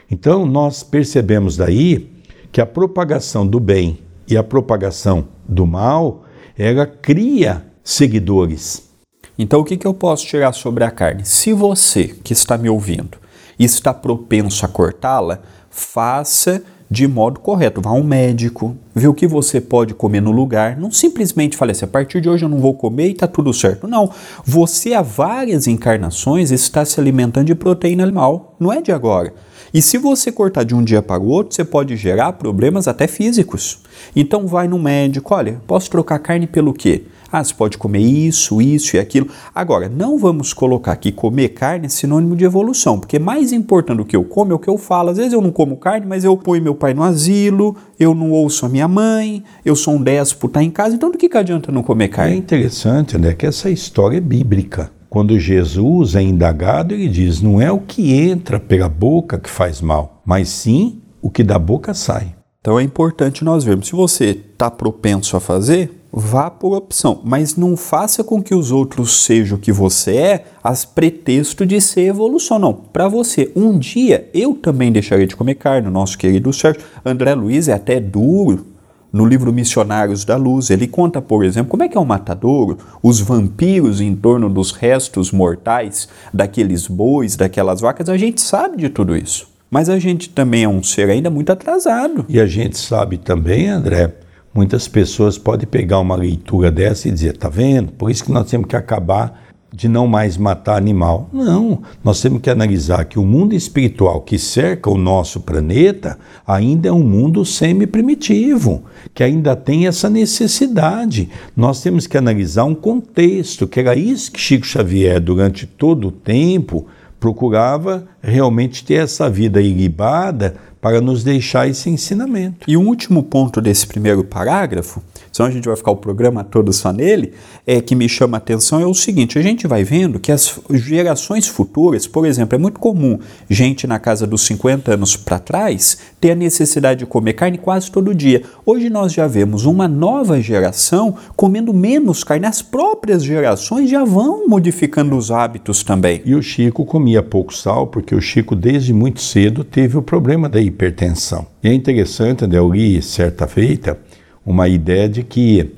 Então 0.09 0.47
nós 0.47 0.81
percebemos 0.81 1.55
daí 1.55 2.11
que 2.51 2.59
a 2.59 2.65
propagação 2.65 3.45
do 3.45 3.59
bem 3.59 3.99
e 4.27 4.35
a 4.35 4.41
propagação 4.41 5.27
do 5.47 5.67
mal, 5.67 6.23
ela 6.57 6.87
cria 6.87 7.63
seguidores. 7.83 8.89
Então 9.37 9.59
o 9.59 9.63
que, 9.63 9.85
eu 9.85 9.93
posso 9.93 10.25
tirar 10.25 10.53
sobre 10.53 10.85
a 10.85 10.89
carne? 10.89 11.23
Se 11.23 11.53
você 11.53 12.15
que 12.23 12.33
está 12.33 12.57
me 12.57 12.67
ouvindo 12.67 13.19
está 13.59 13.93
propenso 13.93 14.65
a 14.65 14.67
cortá-la, 14.67 15.39
faça 15.69 16.63
de 16.93 17.07
modo 17.07 17.39
correto. 17.39 17.81
Vá 17.81 17.89
a 17.89 17.93
um 17.93 18.03
médico, 18.03 18.77
vê 18.93 19.07
o 19.07 19.15
que 19.15 19.25
você 19.25 19.59
pode 19.59 19.95
comer 19.95 20.21
no 20.21 20.29
lugar. 20.29 20.77
Não 20.77 20.91
simplesmente 20.91 21.57
fale 21.57 21.71
assim, 21.71 21.85
a 21.85 21.87
partir 21.87 22.21
de 22.21 22.29
hoje 22.29 22.45
eu 22.45 22.49
não 22.49 22.59
vou 22.59 22.75
comer 22.75 23.07
e 23.07 23.11
está 23.13 23.25
tudo 23.25 23.51
certo. 23.51 23.87
Não. 23.87 24.11
Você 24.45 24.93
há 24.93 25.01
várias 25.01 25.65
encarnações 25.65 26.51
está 26.51 26.85
se 26.85 26.99
alimentando 26.99 27.47
de 27.47 27.55
proteína 27.55 28.03
animal. 28.03 28.55
Não 28.59 28.71
é 28.71 28.79
de 28.79 28.91
agora. 28.91 29.33
E 29.73 29.81
se 29.81 29.97
você 29.97 30.31
cortar 30.31 30.63
de 30.63 30.75
um 30.75 30.83
dia 30.83 31.01
para 31.01 31.19
o 31.19 31.27
outro, 31.29 31.55
você 31.55 31.65
pode 31.65 31.95
gerar 31.95 32.33
problemas 32.33 32.87
até 32.87 33.07
físicos. 33.07 33.79
Então 34.15 34.45
vai 34.45 34.67
no 34.67 34.77
médico, 34.77 35.33
olha, 35.33 35.59
posso 35.65 35.89
trocar 35.89 36.19
carne 36.19 36.45
pelo 36.45 36.75
quê? 36.75 37.05
Ah, 37.35 37.43
você 37.43 37.51
pode 37.51 37.79
comer 37.79 37.97
isso, 37.97 38.61
isso 38.61 38.95
e 38.95 38.99
aquilo. 38.99 39.27
Agora, 39.55 39.89
não 39.89 40.19
vamos 40.19 40.53
colocar 40.53 40.95
que 40.97 41.11
comer 41.11 41.49
carne 41.49 41.87
é 41.87 41.89
sinônimo 41.89 42.35
de 42.35 42.45
evolução, 42.45 42.99
porque 42.99 43.17
mais 43.17 43.51
importante 43.51 43.97
do 43.97 44.05
que 44.05 44.15
eu 44.15 44.23
como 44.23 44.51
é 44.51 44.55
o 44.55 44.59
que 44.59 44.69
eu 44.69 44.77
falo. 44.77 45.09
Às 45.09 45.17
vezes 45.17 45.33
eu 45.33 45.41
não 45.41 45.51
como 45.51 45.75
carne, 45.75 46.05
mas 46.05 46.23
eu 46.23 46.37
ponho 46.37 46.61
meu 46.61 46.75
pai 46.75 46.93
no 46.93 47.01
asilo, 47.01 47.75
eu 47.99 48.13
não 48.13 48.29
ouço 48.29 48.67
a 48.67 48.69
minha 48.69 48.87
mãe, 48.87 49.43
eu 49.65 49.75
sou 49.75 49.95
um 49.95 50.01
déspota 50.03 50.61
em 50.61 50.69
casa, 50.69 50.93
então 50.93 51.09
do 51.09 51.17
que, 51.17 51.27
que 51.27 51.35
adianta 51.35 51.71
não 51.71 51.81
comer 51.81 52.09
carne? 52.09 52.35
É 52.35 52.37
interessante, 52.37 53.17
né, 53.17 53.33
que 53.33 53.47
essa 53.47 53.67
história 53.67 54.17
é 54.17 54.21
bíblica. 54.21 54.91
Quando 55.09 55.39
Jesus 55.39 56.13
é 56.13 56.21
indagado, 56.21 56.93
ele 56.93 57.07
diz: 57.07 57.41
não 57.41 57.59
é 57.59 57.71
o 57.71 57.79
que 57.79 58.13
entra 58.13 58.59
pela 58.59 58.87
boca 58.87 59.39
que 59.39 59.49
faz 59.49 59.81
mal, 59.81 60.21
mas 60.23 60.49
sim 60.49 61.01
o 61.19 61.31
que 61.31 61.43
da 61.43 61.57
boca 61.57 61.95
sai. 61.95 62.35
Então 62.61 62.79
é 62.79 62.83
importante 62.83 63.43
nós 63.43 63.63
vermos. 63.63 63.87
Se 63.87 63.93
você 63.93 64.25
está 64.25 64.69
propenso 64.69 65.35
a 65.35 65.39
fazer, 65.39 66.02
vá 66.15 66.51
por 66.51 66.77
opção, 66.77 67.19
mas 67.23 67.55
não 67.55 67.75
faça 67.75 68.23
com 68.23 68.41
que 68.41 68.53
os 68.53 68.71
outros 68.71 69.23
sejam 69.23 69.57
o 69.57 69.59
que 69.59 69.71
você 69.71 70.15
é, 70.15 70.45
as 70.63 70.85
pretexto 70.85 71.65
de 71.65 71.81
ser 71.81 72.01
evolução, 72.01 72.59
não. 72.59 72.71
Para 72.71 73.07
você, 73.07 73.51
um 73.55 73.79
dia 73.79 74.29
eu 74.31 74.53
também 74.53 74.91
deixarei 74.91 75.25
de 75.25 75.35
comer 75.35 75.55
carne, 75.55 75.89
nosso 75.89 76.15
querido 76.15 76.53
Sérgio. 76.53 76.83
André 77.03 77.33
Luiz 77.33 77.67
é 77.67 77.73
até 77.73 77.99
duro. 77.99 78.67
No 79.11 79.27
livro 79.27 79.53
Missionários 79.53 80.25
da 80.25 80.35
Luz, 80.35 80.71
ele 80.71 80.87
conta, 80.87 81.21
por 81.21 81.45
exemplo, 81.45 81.69
como 81.69 81.83
é 81.83 81.87
que 81.87 81.95
é 81.95 82.01
o 82.01 82.05
matadouro, 82.05 82.79
os 83.01 83.19
vampiros 83.19 84.01
em 84.01 84.15
torno 84.15 84.49
dos 84.49 84.71
restos 84.71 85.31
mortais 85.31 86.09
daqueles 86.33 86.87
bois, 86.87 87.35
daquelas 87.35 87.79
vacas, 87.79 88.09
a 88.09 88.17
gente 88.17 88.41
sabe 88.41 88.77
de 88.77 88.89
tudo 88.89 89.15
isso. 89.15 89.47
Mas 89.69 89.87
a 89.87 89.99
gente 89.99 90.29
também 90.29 90.63
é 90.63 90.67
um 90.67 90.81
ser 90.81 91.09
ainda 91.09 91.29
muito 91.29 91.51
atrasado. 91.51 92.25
E 92.27 92.39
a 92.39 92.47
gente 92.47 92.77
sabe 92.77 93.19
também, 93.19 93.67
André, 93.67 94.13
Muitas 94.53 94.87
pessoas 94.87 95.37
podem 95.37 95.67
pegar 95.67 95.99
uma 95.99 96.15
leitura 96.15 96.69
dessa 96.69 97.07
e 97.07 97.11
dizer: 97.11 97.37
tá 97.37 97.49
vendo? 97.49 97.91
Por 97.91 98.11
isso 98.11 98.23
que 98.23 98.31
nós 98.31 98.49
temos 98.49 98.67
que 98.67 98.75
acabar 98.75 99.41
de 99.73 99.89
não 99.89 100.05
mais 100.05 100.37
matar 100.37 100.77
animal. 100.77 101.27
Não, 101.33 101.81
nós 102.03 102.21
temos 102.21 102.39
que 102.41 102.49
analisar 102.49 103.05
que 103.05 103.17
o 103.17 103.25
mundo 103.25 103.55
espiritual 103.55 104.21
que 104.21 104.37
cerca 104.37 104.91
o 104.91 104.97
nosso 104.97 105.41
planeta 105.41 106.19
ainda 106.45 106.89
é 106.89 106.91
um 106.91 107.03
mundo 107.03 107.43
semi-primitivo, 107.43 108.83
que 109.15 109.23
ainda 109.23 109.55
tem 109.55 109.87
essa 109.87 110.07
necessidade. 110.11 111.29
Nós 111.57 111.81
temos 111.81 112.05
que 112.05 112.15
analisar 112.15 112.65
um 112.65 112.75
contexto, 112.75 113.67
que 113.67 113.79
era 113.79 113.95
isso 113.95 114.31
que 114.31 114.39
Chico 114.39 114.67
Xavier, 114.67 115.19
durante 115.19 115.65
todo 115.65 116.09
o 116.09 116.11
tempo, 116.11 116.85
procurava 117.23 118.03
realmente 118.21 118.83
ter 118.83 118.95
essa 118.95 119.29
vida 119.29 119.61
ilibada 119.61 120.55
para 120.81 120.99
nos 120.99 121.23
deixar 121.23 121.69
esse 121.69 121.89
ensinamento. 121.89 122.69
E 122.69 122.75
o 122.75 122.81
último 122.81 123.23
ponto 123.23 123.61
desse 123.61 123.87
primeiro 123.87 124.25
parágrafo 124.25 125.01
senão 125.33 125.49
a 125.49 125.51
gente 125.51 125.67
vai 125.67 125.75
ficar 125.75 125.91
o 125.91 125.97
programa 125.97 126.43
todo 126.43 126.71
só 126.71 126.93
nele, 126.93 127.33
é 127.65 127.81
que 127.81 127.95
me 127.95 128.07
chama 128.07 128.37
a 128.37 128.39
atenção 128.39 128.79
é 128.79 128.85
o 128.85 128.93
seguinte: 128.93 129.39
a 129.39 129.41
gente 129.41 129.67
vai 129.67 129.83
vendo 129.83 130.19
que 130.19 130.31
as 130.31 130.59
gerações 130.69 131.47
futuras, 131.47 132.05
por 132.05 132.25
exemplo, 132.25 132.55
é 132.55 132.59
muito 132.59 132.79
comum 132.79 133.17
gente 133.49 133.87
na 133.87 133.97
casa 133.97 134.27
dos 134.27 134.43
50 134.43 134.93
anos 134.93 135.17
para 135.17 135.39
trás 135.39 135.97
ter 136.21 136.31
a 136.31 136.35
necessidade 136.35 136.99
de 136.99 137.05
comer 137.07 137.33
carne 137.33 137.57
quase 137.57 137.91
todo 137.91 138.13
dia. 138.13 138.43
Hoje 138.65 138.89
nós 138.89 139.11
já 139.11 139.25
vemos 139.25 139.65
uma 139.65 139.87
nova 139.87 140.39
geração 140.39 141.15
comendo 141.35 141.73
menos 141.73 142.23
carne, 142.23 142.45
as 142.45 142.61
próprias 142.61 143.23
gerações 143.23 143.89
já 143.89 144.03
vão 144.03 144.47
modificando 144.47 145.17
os 145.17 145.31
hábitos 145.31 145.83
também. 145.83 146.21
E 146.23 146.35
o 146.35 146.43
Chico 146.43 146.85
comia 146.85 147.23
pouco 147.23 147.55
sal, 147.55 147.87
porque 147.87 148.13
o 148.13 148.21
Chico 148.21 148.55
desde 148.55 148.93
muito 148.93 149.21
cedo 149.21 149.63
teve 149.63 149.97
o 149.97 150.01
problema 150.01 150.47
da 150.47 150.61
hipertensão. 150.61 151.47
E 151.63 151.69
é 151.69 151.73
interessante, 151.73 152.45
né, 152.45 152.57
eu 152.57 152.71
li 152.71 153.01
certa 153.01 153.47
feita 153.47 153.97
uma 154.45 154.67
ideia 154.67 155.07
de 155.07 155.23
que, 155.23 155.71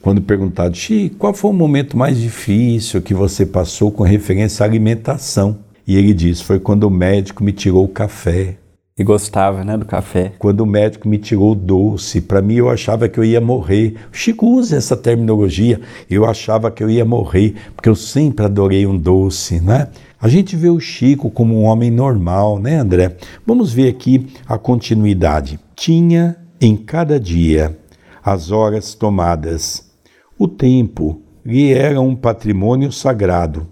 quando 0.00 0.20
perguntado, 0.20 0.76
Chico, 0.76 1.16
qual 1.16 1.34
foi 1.34 1.50
o 1.50 1.54
momento 1.54 1.96
mais 1.96 2.18
difícil 2.18 3.02
que 3.02 3.14
você 3.14 3.44
passou 3.44 3.90
com 3.90 4.02
referência 4.02 4.64
à 4.64 4.68
alimentação? 4.68 5.58
E 5.86 5.96
ele 5.96 6.14
disse, 6.14 6.44
foi 6.44 6.60
quando 6.60 6.84
o 6.84 6.90
médico 6.90 7.42
me 7.42 7.52
tirou 7.52 7.84
o 7.84 7.88
café. 7.88 8.56
E 8.96 9.02
gostava, 9.02 9.64
né, 9.64 9.76
do 9.76 9.86
café. 9.86 10.32
Quando 10.38 10.60
o 10.60 10.66
médico 10.66 11.08
me 11.08 11.18
tirou 11.18 11.52
o 11.52 11.54
doce, 11.54 12.20
para 12.20 12.42
mim 12.42 12.54
eu 12.54 12.68
achava 12.68 13.08
que 13.08 13.18
eu 13.18 13.24
ia 13.24 13.40
morrer. 13.40 13.96
O 14.12 14.16
Chico 14.16 14.46
usa 14.46 14.76
essa 14.76 14.96
terminologia. 14.96 15.80
Eu 16.10 16.26
achava 16.26 16.70
que 16.70 16.84
eu 16.84 16.90
ia 16.90 17.04
morrer, 17.04 17.54
porque 17.74 17.88
eu 17.88 17.96
sempre 17.96 18.44
adorei 18.44 18.86
um 18.86 18.96
doce, 18.96 19.60
né? 19.60 19.88
A 20.20 20.28
gente 20.28 20.54
vê 20.54 20.68
o 20.68 20.78
Chico 20.78 21.30
como 21.30 21.58
um 21.58 21.64
homem 21.64 21.90
normal, 21.90 22.60
né, 22.60 22.76
André? 22.76 23.16
Vamos 23.46 23.72
ver 23.72 23.88
aqui 23.88 24.26
a 24.46 24.56
continuidade. 24.56 25.58
Tinha 25.74 26.36
em 26.60 26.76
cada 26.76 27.18
dia 27.18 27.76
as 28.24 28.50
horas 28.50 28.94
tomadas. 28.94 29.90
O 30.38 30.46
tempo 30.46 31.20
lhe 31.44 31.72
era 31.72 32.00
um 32.00 32.14
patrimônio 32.14 32.92
sagrado 32.92 33.66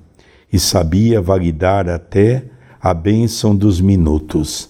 e 0.52 0.58
sabia 0.58 1.20
validar 1.20 1.88
até 1.88 2.44
a 2.80 2.92
bênção 2.92 3.54
dos 3.54 3.80
minutos. 3.80 4.68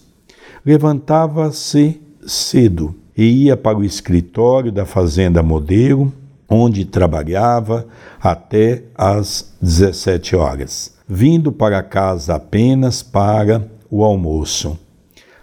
Levantava-se 0.65 2.01
cedo 2.27 2.95
e 3.17 3.45
ia 3.45 3.57
para 3.57 3.79
o 3.79 3.85
escritório 3.85 4.71
da 4.71 4.85
Fazenda 4.85 5.43
Modelo, 5.43 6.13
onde 6.49 6.85
trabalhava 6.85 7.87
até 8.21 8.85
às 8.95 9.55
17 9.63 10.37
horas, 10.37 10.97
vindo 11.09 11.53
para 11.53 11.83
casa 11.83 12.35
apenas 12.35 13.03
para 13.03 13.67
o 13.91 14.05
almoço. 14.05 14.79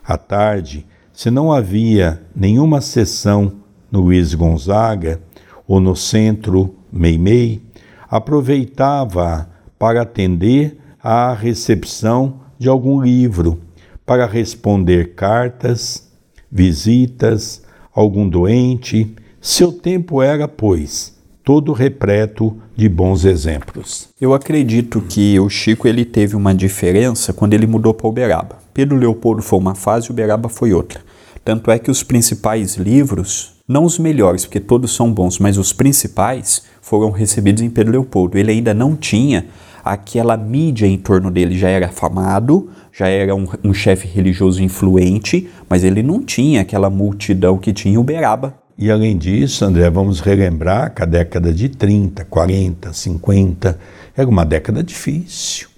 À 0.06 0.17
tarde, 0.17 0.86
se 1.12 1.32
não 1.32 1.51
havia 1.51 2.22
nenhuma 2.36 2.79
sessão 2.79 3.53
no 3.98 4.04
Luiz 4.04 4.36
Gonzaga 4.36 5.20
ou 5.68 5.80
no 5.80 5.96
centro 5.96 6.75
Meimei, 6.92 7.62
aproveitava 8.10 9.50
para 9.77 10.04
atender 10.04 10.77
à 11.01 11.34
recepção 11.34 12.42
de 12.60 12.70
algum 12.70 13.01
livro, 13.01 13.60
para 14.06 14.25
responder 14.25 15.16
cartas, 15.16 16.08
visitas, 16.50 17.63
algum 17.94 18.30
doente. 18.30 19.13
Seu 19.42 19.72
tempo 19.72 20.22
era, 20.22 20.48
pois, 20.48 21.18
todo 21.44 21.74
repleto 21.74 22.56
de 22.75 22.88
bons 22.88 23.25
exemplos. 23.25 24.10
Eu 24.22 24.34
acredito 24.34 25.01
que 25.01 25.39
o 25.39 25.50
Chico 25.50 25.88
ele 25.88 26.06
teve 26.06 26.36
uma 26.36 26.54
diferença 26.54 27.34
quando 27.34 27.54
ele 27.54 27.68
mudou 27.68 27.94
para 27.94 28.08
Uberaba. 28.08 28.58
Pedro 28.74 28.96
Leopoldo 28.96 29.42
foi 29.42 29.60
uma 29.60 29.75
fase 29.75 30.10
Uberaba 30.10 30.48
foi 30.48 30.72
outra. 30.72 31.01
Tanto 31.48 31.72
é 31.72 31.80
que 31.80 31.89
os 31.89 32.04
principais 32.04 32.75
livros 32.75 33.54
não 33.66 33.86
os 33.86 33.98
melhores, 33.98 34.44
porque 34.44 34.60
todos 34.60 34.94
são 34.94 35.10
bons, 35.10 35.39
mas 35.39 35.58
os 35.58 35.72
principais 35.72 36.63
foram 36.82 37.10
recebidos 37.10 37.63
em 37.63 37.70
Pedro 37.70 37.94
Leopoldo. 37.94 38.38
Ele 38.38 38.51
ainda 38.51 38.74
não 38.74 38.98
tinha 38.98 39.46
aquela 39.82 40.36
mídia 40.36 40.86
em 40.86 40.98
torno 40.98 41.32
dele, 41.32 41.58
já 41.58 41.70
era 41.70 41.86
afamado, 41.86 42.70
já 42.92 43.08
era 43.08 43.34
um, 43.34 43.48
um 43.63 43.74
chefe 43.74 44.10
religioso 44.10 44.62
influente, 44.62 45.50
mas 45.70 45.86
ele 45.86 46.04
não 46.04 46.22
tinha 46.22 46.60
aquela 46.60 46.89
multidão 46.89 47.58
que 47.58 47.72
tinha 47.72 47.98
Uberaba. 47.98 48.54
E 48.77 48.92
além 48.92 49.18
disso, 49.18 49.63
André, 49.63 49.89
vamos 49.89 50.20
relembrar 50.20 50.94
que 50.94 51.01
a 51.01 51.06
década 51.06 51.54
de 51.54 51.70
30, 51.70 52.25
40, 52.25 52.92
50 52.92 53.80
era 54.18 54.27
uma 54.27 54.44
década 54.44 54.84
difícil. 54.84 55.70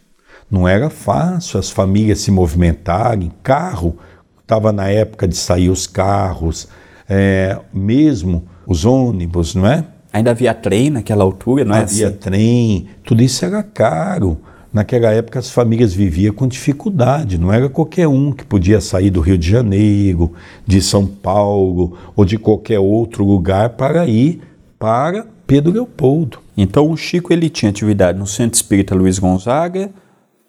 Não 0.49 0.67
era 0.67 0.89
fácil 0.89 1.59
as 1.59 1.69
famílias 1.69 2.21
se 2.21 2.31
movimentarem, 2.31 3.31
carro 3.43 3.95
estava 4.49 4.71
na 4.71 4.89
época 4.89 5.27
de 5.27 5.37
sair 5.37 5.69
os 5.69 5.85
carros, 5.85 6.67
é, 7.07 7.55
mesmo 7.71 8.45
os 8.65 8.83
ônibus, 8.83 9.53
não 9.53 9.67
é? 9.67 9.85
Ainda 10.11 10.31
havia 10.31 10.55
trem 10.55 10.89
naquela 10.89 11.23
altura, 11.23 11.63
não 11.63 11.75
é? 11.75 11.81
Havia 11.81 12.07
assim? 12.07 12.17
trem, 12.17 12.87
tudo 13.03 13.21
isso 13.21 13.45
era 13.45 13.61
caro. 13.61 14.39
Naquela 14.73 15.11
época 15.11 15.37
as 15.37 15.51
famílias 15.51 15.93
viviam 15.93 16.33
com 16.33 16.47
dificuldade, 16.47 17.37
não 17.37 17.53
era 17.53 17.69
qualquer 17.69 18.07
um 18.07 18.31
que 18.31 18.43
podia 18.43 18.81
sair 18.81 19.11
do 19.11 19.21
Rio 19.21 19.37
de 19.37 19.47
Janeiro, 19.47 20.33
de 20.65 20.81
São 20.81 21.05
Paulo 21.05 21.95
ou 22.15 22.25
de 22.25 22.37
qualquer 22.39 22.79
outro 22.79 23.23
lugar 23.23 23.69
para 23.71 24.07
ir 24.07 24.41
para 24.79 25.27
Pedro 25.45 25.73
Leopoldo. 25.73 26.39
Então 26.57 26.89
o 26.89 26.97
Chico 26.97 27.31
ele 27.31 27.49
tinha 27.49 27.69
atividade 27.69 28.17
no 28.17 28.25
Centro 28.25 28.55
Espírita 28.55 28.95
Luiz 28.95 29.19
Gonzaga, 29.19 29.91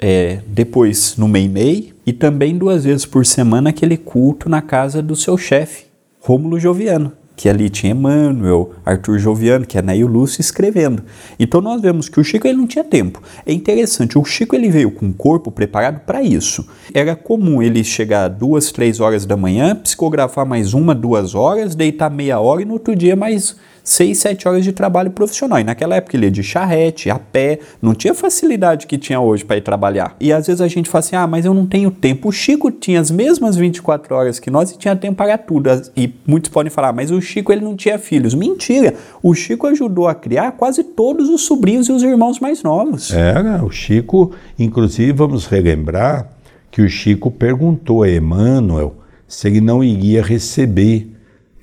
é, 0.00 0.40
depois 0.46 1.16
no 1.18 1.28
Meimei 1.28 1.92
e 2.06 2.12
também 2.12 2.56
duas 2.56 2.84
vezes 2.84 3.04
por 3.04 3.26
semana 3.26 3.70
aquele 3.70 3.98
culto 3.98 4.48
na 4.48 4.62
casa 4.62 5.02
do 5.02 5.14
seu 5.14 5.36
chefe, 5.36 5.84
Rômulo 6.20 6.58
Joviano, 6.58 7.12
que 7.36 7.48
ali 7.48 7.68
tinha 7.68 7.92
Emmanuel, 7.92 8.72
Arthur 8.84 9.18
Joviano, 9.18 9.66
que 9.66 9.76
é 9.76 9.82
Neio 9.82 10.06
Lúcio 10.06 10.40
escrevendo. 10.40 11.02
Então 11.38 11.60
nós 11.60 11.80
vemos 11.80 12.08
que 12.08 12.18
o 12.18 12.24
Chico 12.24 12.46
ele 12.46 12.56
não 12.56 12.66
tinha 12.66 12.84
tempo. 12.84 13.22
É 13.44 13.52
interessante, 13.52 14.18
o 14.18 14.24
Chico 14.24 14.54
ele 14.54 14.70
veio 14.70 14.90
com 14.90 15.08
o 15.08 15.14
corpo 15.14 15.50
preparado 15.50 16.00
para 16.00 16.22
isso. 16.22 16.66
Era 16.92 17.14
comum 17.14 17.62
ele 17.62 17.84
chegar 17.84 18.28
duas, 18.28 18.72
três 18.72 19.00
horas 19.00 19.26
da 19.26 19.36
manhã, 19.36 19.74
psicografar 19.76 20.46
mais 20.46 20.72
uma, 20.72 20.94
duas 20.94 21.34
horas, 21.34 21.74
deitar 21.74 22.10
meia 22.10 22.40
hora 22.40 22.62
e 22.62 22.64
no 22.64 22.74
outro 22.74 22.96
dia 22.96 23.14
mais 23.14 23.56
seis, 23.90 24.18
sete 24.18 24.46
horas 24.46 24.64
de 24.64 24.72
trabalho 24.72 25.10
profissional. 25.10 25.58
E 25.58 25.64
naquela 25.64 25.96
época 25.96 26.16
ele 26.16 26.26
ia 26.26 26.30
de 26.30 26.42
charrete, 26.42 27.10
a 27.10 27.18
pé, 27.18 27.58
não 27.82 27.94
tinha 27.94 28.14
facilidade 28.14 28.86
que 28.86 28.96
tinha 28.96 29.20
hoje 29.20 29.44
para 29.44 29.56
ir 29.56 29.62
trabalhar. 29.62 30.16
E 30.20 30.32
às 30.32 30.46
vezes 30.46 30.60
a 30.60 30.68
gente 30.68 30.88
fala 30.88 31.00
assim: 31.00 31.16
ah, 31.16 31.26
mas 31.26 31.44
eu 31.44 31.52
não 31.52 31.66
tenho 31.66 31.90
tempo. 31.90 32.28
O 32.28 32.32
Chico 32.32 32.70
tinha 32.70 33.00
as 33.00 33.10
mesmas 33.10 33.56
24 33.56 34.14
horas 34.14 34.38
que 34.38 34.50
nós 34.50 34.70
e 34.70 34.78
tinha 34.78 34.94
tempo 34.94 35.16
para 35.16 35.36
tudo. 35.36 35.68
E 35.96 36.12
muitos 36.26 36.50
podem 36.50 36.70
falar, 36.70 36.92
mas 36.92 37.10
o 37.10 37.20
Chico 37.20 37.52
ele 37.52 37.62
não 37.62 37.74
tinha 37.74 37.98
filhos. 37.98 38.34
Mentira! 38.34 38.94
O 39.22 39.34
Chico 39.34 39.66
ajudou 39.66 40.06
a 40.06 40.14
criar 40.14 40.52
quase 40.52 40.84
todos 40.84 41.28
os 41.28 41.42
sobrinhos 41.42 41.88
e 41.88 41.92
os 41.92 42.02
irmãos 42.02 42.38
mais 42.38 42.62
novos. 42.62 43.12
Era, 43.12 43.64
o 43.64 43.70
Chico, 43.70 44.32
inclusive, 44.58 45.12
vamos 45.12 45.46
relembrar 45.46 46.28
que 46.70 46.80
o 46.80 46.88
Chico 46.88 47.30
perguntou 47.30 48.04
a 48.04 48.10
Emmanuel 48.10 48.94
se 49.26 49.48
ele 49.48 49.60
não 49.60 49.82
iria 49.82 50.22
receber 50.22 51.08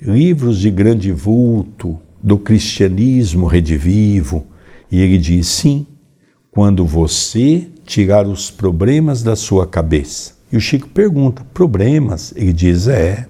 livros 0.00 0.58
de 0.58 0.70
grande 0.70 1.10
vulto, 1.12 1.98
do 2.22 2.38
cristianismo 2.38 3.46
redivivo. 3.46 4.46
E 4.90 5.00
ele 5.00 5.18
diz: 5.18 5.46
sim, 5.46 5.86
quando 6.50 6.84
você 6.84 7.68
tirar 7.84 8.26
os 8.26 8.50
problemas 8.50 9.22
da 9.22 9.36
sua 9.36 9.66
cabeça. 9.66 10.34
E 10.52 10.56
o 10.56 10.60
Chico 10.60 10.88
pergunta: 10.88 11.44
problemas? 11.52 12.32
Ele 12.36 12.52
diz: 12.52 12.88
é. 12.88 13.26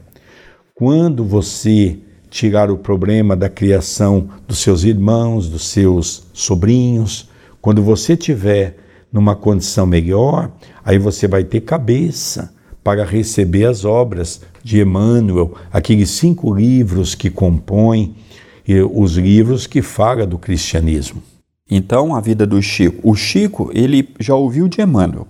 Quando 0.75 1.25
você 1.25 1.99
tirar 2.31 2.71
o 2.71 2.79
problema 2.79 3.35
da 3.35 3.49
criação 3.49 4.29
dos 4.47 4.59
seus 4.59 4.85
irmãos, 4.85 5.49
dos 5.49 5.69
seus 5.69 6.27
sobrinhos, 6.33 7.29
quando 7.61 7.83
você 7.83 8.17
tiver 8.17 8.77
numa 9.13 9.35
condição 9.35 9.87
melhor, 9.87 10.53
aí 10.85 10.99
você 10.99 11.27
vai 11.27 11.43
ter 11.43 11.63
cabeça 11.63 12.55
para 12.85 13.05
receber 13.05 13.65
as 13.65 13.85
obras 13.85 14.41
de 14.63 14.81
Emmanuel, 14.81 15.55
aqueles 15.73 16.11
cinco 16.11 16.55
livros 16.55 17.15
que 17.15 17.29
compõem 17.29 18.17
os 18.83 19.17
livros 19.17 19.67
que 19.67 19.83
falam 19.83 20.27
do 20.27 20.39
cristianismo. 20.39 21.23
Então, 21.71 22.15
a 22.15 22.21
vida 22.21 22.47
do 22.47 22.61
Chico. 22.63 23.09
O 23.09 23.15
Chico, 23.15 23.71
ele 23.75 24.09
já 24.19 24.35
ouviu 24.35 24.69
de 24.69 24.81
Emmanuel 24.81 25.27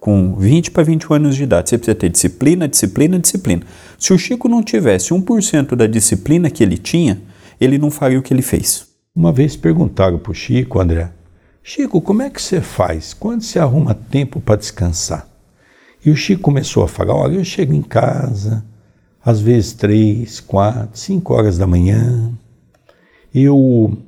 com 0.00 0.34
20 0.34 0.70
para 0.70 0.82
21 0.82 1.14
anos 1.14 1.36
de 1.36 1.44
idade. 1.44 1.70
Você 1.70 1.78
precisa 1.78 1.94
ter 1.94 2.10
disciplina, 2.10 2.68
disciplina, 2.68 3.18
disciplina. 3.18 3.62
Se 3.98 4.12
o 4.12 4.18
Chico 4.18 4.48
não 4.48 4.62
tivesse 4.62 5.14
1% 5.14 5.74
da 5.74 5.86
disciplina 5.86 6.50
que 6.50 6.62
ele 6.62 6.76
tinha, 6.76 7.22
ele 7.60 7.78
não 7.78 7.90
faria 7.90 8.18
o 8.18 8.22
que 8.22 8.34
ele 8.34 8.42
fez. 8.42 8.86
Uma 9.16 9.32
vez 9.32 9.56
perguntaram 9.56 10.18
para 10.18 10.32
o 10.32 10.34
Chico, 10.34 10.78
André, 10.78 11.10
Chico, 11.62 12.02
como 12.02 12.20
é 12.20 12.28
que 12.28 12.42
você 12.42 12.60
faz? 12.60 13.14
Quando 13.14 13.40
você 13.40 13.58
arruma 13.58 13.94
tempo 13.94 14.38
para 14.38 14.56
descansar? 14.56 15.26
E 16.04 16.10
o 16.10 16.16
Chico 16.16 16.42
começou 16.42 16.84
a 16.84 16.88
falar: 16.88 17.14
olha, 17.14 17.36
eu 17.36 17.44
chego 17.44 17.72
em 17.72 17.80
casa, 17.80 18.62
às 19.24 19.40
vezes 19.40 19.72
três, 19.72 20.38
quatro, 20.40 20.90
cinco 20.92 21.32
horas 21.32 21.56
da 21.56 21.66
manhã, 21.66 22.30
eu 23.34 23.98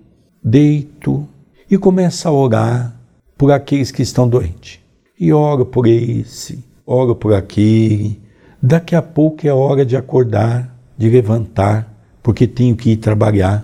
deito 0.43 1.27
e 1.69 1.77
começo 1.77 2.29
a 2.29 2.33
orar 2.33 2.97
por 3.37 3.51
aqueles 3.51 3.91
que 3.91 4.03
estão 4.03 4.29
doentes. 4.29 4.79
E 5.19 5.33
oro 5.33 5.67
por 5.67 5.89
esse, 5.89 6.65
oro 6.87 7.17
por 7.17 7.35
aquele. 7.35 8.21
Daqui 8.63 8.95
a 8.95 9.03
pouco 9.03 9.45
é 9.47 9.53
hora 9.53 9.85
de 9.85 9.97
acordar, 9.97 10.79
de 10.97 11.11
levantar, 11.11 11.93
porque 12.23 12.47
tenho 12.47 12.77
que 12.77 12.91
ir 12.91 12.99
trabalhar. 12.99 13.63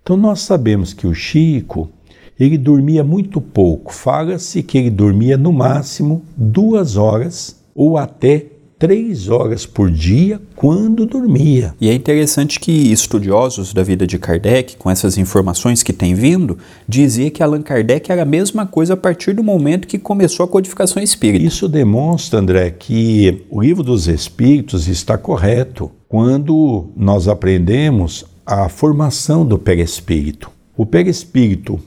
Então 0.00 0.16
nós 0.16 0.40
sabemos 0.40 0.92
que 0.92 1.06
o 1.06 1.14
Chico, 1.14 1.90
ele 2.38 2.56
dormia 2.56 3.02
muito 3.02 3.40
pouco. 3.40 3.92
Fala-se 3.92 4.62
que 4.62 4.78
ele 4.78 4.90
dormia 4.90 5.36
no 5.36 5.52
máximo 5.52 6.22
duas 6.36 6.96
horas 6.96 7.60
ou 7.74 7.98
até 7.98 8.46
três 8.78 9.28
horas 9.28 9.64
por 9.66 9.90
dia 9.90 10.40
quando 10.56 11.06
dormia. 11.06 11.74
E 11.80 11.88
é 11.88 11.94
interessante 11.94 12.58
que 12.58 12.92
estudiosos 12.92 13.72
da 13.72 13.82
vida 13.82 14.06
de 14.06 14.18
Kardec, 14.18 14.76
com 14.76 14.90
essas 14.90 15.16
informações 15.16 15.82
que 15.82 15.92
têm 15.92 16.14
vindo, 16.14 16.58
dizia 16.88 17.30
que 17.30 17.42
Allan 17.42 17.62
Kardec 17.62 18.10
era 18.10 18.22
a 18.22 18.26
mesma 18.26 18.66
coisa 18.66 18.94
a 18.94 18.96
partir 18.96 19.32
do 19.32 19.42
momento 19.42 19.88
que 19.88 19.98
começou 19.98 20.44
a 20.44 20.48
codificação 20.48 21.02
espírita. 21.02 21.44
Isso 21.44 21.68
demonstra, 21.68 22.40
André, 22.40 22.70
que 22.70 23.44
o 23.50 23.60
livro 23.60 23.82
dos 23.82 24.08
Espíritos 24.08 24.88
está 24.88 25.16
correto 25.16 25.90
quando 26.08 26.90
nós 26.96 27.28
aprendemos 27.28 28.24
a 28.44 28.68
formação 28.68 29.46
do 29.46 29.58
perispírito. 29.58 30.50
O 30.76 30.84
perispírito, 30.84 31.80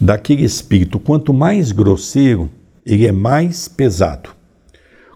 daquele 0.00 0.44
espírito, 0.44 0.98
quanto 0.98 1.32
mais 1.32 1.72
grosseiro, 1.72 2.50
ele 2.84 3.06
é 3.06 3.12
mais 3.12 3.68
pesado. 3.68 4.30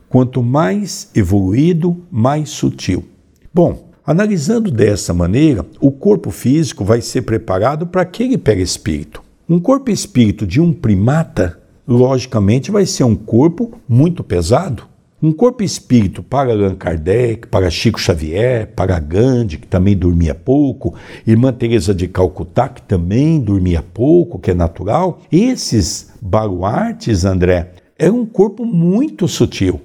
Quanto 0.08 0.42
mais 0.42 1.10
evoluído, 1.14 1.96
mais 2.10 2.48
sutil. 2.48 3.04
Bom, 3.52 3.90
analisando 4.06 4.70
dessa 4.70 5.12
maneira, 5.12 5.66
o 5.80 5.90
corpo 5.90 6.30
físico 6.30 6.84
vai 6.84 7.00
ser 7.00 7.22
preparado 7.22 7.86
para 7.86 8.02
aquele 8.02 8.38
perispírito. 8.38 9.22
Um 9.48 9.58
corpo 9.58 9.90
espírito 9.90 10.46
de 10.46 10.60
um 10.60 10.72
primata, 10.72 11.58
logicamente, 11.86 12.70
vai 12.70 12.86
ser 12.86 13.04
um 13.04 13.14
corpo 13.14 13.72
muito 13.88 14.24
pesado. 14.24 14.84
Um 15.20 15.32
corpo 15.32 15.64
espírito 15.64 16.22
para 16.22 16.52
Allan 16.52 16.76
Kardec, 16.76 17.48
para 17.48 17.70
Chico 17.70 18.00
Xavier, 18.00 18.72
para 18.76 19.00
Gandhi, 19.00 19.58
que 19.58 19.66
também 19.66 19.96
dormia 19.96 20.34
pouco, 20.34 20.94
Irmã 21.26 21.52
Teresa 21.52 21.92
de 21.92 22.06
Calcutá, 22.06 22.68
que 22.68 22.82
também 22.82 23.40
dormia 23.40 23.82
pouco, 23.82 24.38
que 24.38 24.52
é 24.52 24.54
natural. 24.54 25.20
Esses 25.32 26.12
baluartes, 26.22 27.24
André, 27.24 27.72
é 27.98 28.10
um 28.10 28.24
corpo 28.24 28.64
muito 28.64 29.26
sutil. 29.26 29.80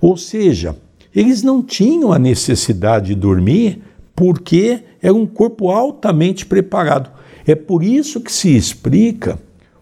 Ou 0.00 0.16
seja, 0.16 0.76
eles 1.14 1.42
não 1.42 1.62
tinham 1.62 2.12
a 2.12 2.18
necessidade 2.18 3.08
de 3.08 3.14
dormir 3.14 3.82
porque 4.14 4.80
era 5.02 5.14
um 5.14 5.26
corpo 5.26 5.68
altamente 5.68 6.46
preparado. 6.46 7.10
É 7.46 7.54
por 7.54 7.82
isso 7.82 8.20
que 8.20 8.32
se 8.32 8.54
explica. 8.54 9.38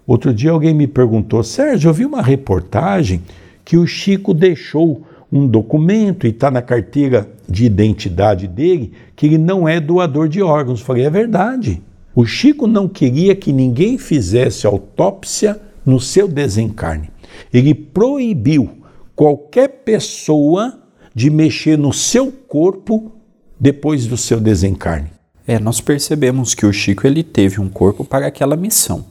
Outro 0.07 0.33
dia 0.33 0.51
alguém 0.51 0.73
me 0.73 0.87
perguntou, 0.87 1.43
Sérgio, 1.43 1.91
eu 1.91 1.95
vi 1.95 2.05
uma 2.05 2.23
reportagem 2.23 3.23
que 3.65 3.77
o 3.77 3.87
Chico 3.87 4.33
deixou 4.33 5.03
um 5.31 5.47
documento 5.47 6.27
e 6.27 6.31
está 6.31 6.51
na 6.51 6.63
carteira 6.63 7.29
de 7.47 7.67
identidade 7.67 8.47
dele 8.47 8.93
que 9.15 9.27
ele 9.27 9.37
não 9.37 9.69
é 9.69 9.79
doador 9.79 10.29
de 10.29 10.41
órgãos. 10.41 10.81
Falei, 10.81 11.05
é 11.05 11.11
verdade. 11.11 11.83
O 12.15 12.25
Chico 12.25 12.67
não 12.67 12.89
queria 12.89 13.37
que 13.37 13.53
ninguém 13.53 13.99
fizesse 13.99 14.67
autópsia 14.67 15.61
no 15.85 16.01
seu 16.01 16.27
desencarne. 16.27 17.11
Ele 17.53 17.75
proibiu 17.75 18.71
qualquer 19.19 19.83
pessoa 19.85 20.79
de 21.13 21.29
mexer 21.29 21.77
no 21.77 21.93
seu 21.93 22.31
corpo 22.31 23.11
depois 23.59 24.07
do 24.07 24.17
seu 24.17 24.39
desencarne. 24.39 25.11
É, 25.45 25.59
nós 25.59 25.81
percebemos 25.81 26.55
que 26.55 26.65
o 26.65 26.73
Chico 26.73 27.05
ele 27.05 27.25
teve 27.25 27.61
um 27.61 27.69
corpo 27.69 28.05
para 28.05 28.29
aquela 28.29 28.55
missão. 28.55 29.07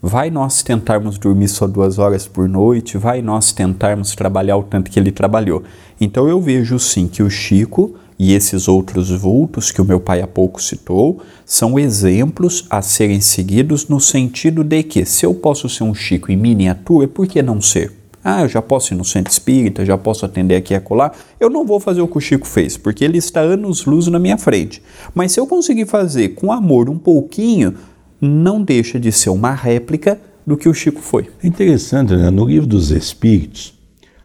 Vai 0.00 0.30
nós 0.30 0.62
tentarmos 0.62 1.18
dormir 1.18 1.48
só 1.48 1.66
duas 1.66 1.98
horas 1.98 2.26
por 2.26 2.48
noite, 2.48 2.96
vai 2.96 3.20
nós 3.20 3.52
tentarmos 3.52 4.14
trabalhar 4.14 4.56
o 4.56 4.62
tanto 4.62 4.90
que 4.90 4.98
ele 4.98 5.12
trabalhou. 5.12 5.62
Então 6.00 6.26
eu 6.26 6.40
vejo 6.40 6.78
sim 6.78 7.06
que 7.06 7.22
o 7.22 7.28
Chico 7.28 7.96
e 8.18 8.32
esses 8.32 8.66
outros 8.66 9.10
vultos 9.10 9.70
que 9.70 9.82
o 9.82 9.84
meu 9.84 10.00
pai 10.00 10.22
há 10.22 10.26
pouco 10.26 10.62
citou 10.62 11.20
são 11.44 11.78
exemplos 11.78 12.64
a 12.70 12.80
serem 12.80 13.20
seguidos 13.20 13.88
no 13.88 14.00
sentido 14.00 14.64
de 14.64 14.82
que 14.82 15.04
se 15.04 15.26
eu 15.26 15.34
posso 15.34 15.68
ser 15.68 15.84
um 15.84 15.94
Chico 15.94 16.32
em 16.32 16.36
miniatura, 16.36 17.06
por 17.06 17.26
que 17.26 17.42
não 17.42 17.60
ser? 17.60 17.99
Ah, 18.22 18.42
eu 18.42 18.48
já 18.48 18.60
posso 18.60 18.92
ir 18.92 18.96
no 18.96 19.04
centro 19.04 19.32
espírita, 19.32 19.84
já 19.84 19.96
posso 19.96 20.26
atender 20.26 20.56
aqui 20.56 20.74
e 20.74 20.76
acolá. 20.76 21.10
Eu 21.38 21.48
não 21.48 21.64
vou 21.64 21.80
fazer 21.80 22.02
o 22.02 22.08
que 22.08 22.18
o 22.18 22.20
Chico 22.20 22.46
fez, 22.46 22.76
porque 22.76 23.04
ele 23.04 23.18
está 23.18 23.40
anos-luz 23.40 24.06
na 24.08 24.18
minha 24.18 24.36
frente. 24.36 24.82
Mas 25.14 25.32
se 25.32 25.40
eu 25.40 25.46
conseguir 25.46 25.86
fazer 25.86 26.30
com 26.30 26.52
amor 26.52 26.90
um 26.90 26.98
pouquinho, 26.98 27.74
não 28.20 28.62
deixa 28.62 29.00
de 29.00 29.10
ser 29.10 29.30
uma 29.30 29.52
réplica 29.52 30.20
do 30.46 30.56
que 30.56 30.68
o 30.68 30.74
Chico 30.74 31.00
foi. 31.00 31.30
É 31.42 31.46
interessante, 31.46 32.14
né? 32.14 32.28
no 32.30 32.44
livro 32.44 32.66
dos 32.66 32.90
Espíritos, 32.90 33.72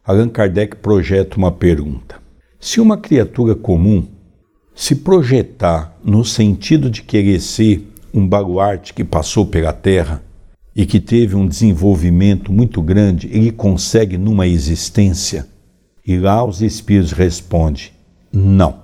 Allan 0.03 0.29
Kardec 0.29 0.75
projeta 0.77 1.37
uma 1.37 1.51
pergunta. 1.51 2.17
Se 2.59 2.81
uma 2.81 2.97
criatura 2.97 3.55
comum 3.55 4.05
se 4.75 4.95
projetar 4.95 5.97
no 6.03 6.25
sentido 6.25 6.89
de 6.89 7.01
querer 7.01 7.39
ser 7.39 7.87
um 8.13 8.27
baluarte 8.27 8.93
que 8.93 9.03
passou 9.03 9.45
pela 9.45 9.71
Terra 9.71 10.21
e 10.75 10.85
que 10.85 10.99
teve 10.99 11.35
um 11.35 11.47
desenvolvimento 11.47 12.51
muito 12.51 12.81
grande, 12.81 13.29
ele 13.31 13.51
consegue 13.51 14.17
numa 14.17 14.45
existência? 14.45 15.47
E 16.05 16.17
lá 16.17 16.43
os 16.43 16.61
Espíritos 16.61 17.13
respondem: 17.13 17.85
não. 18.31 18.83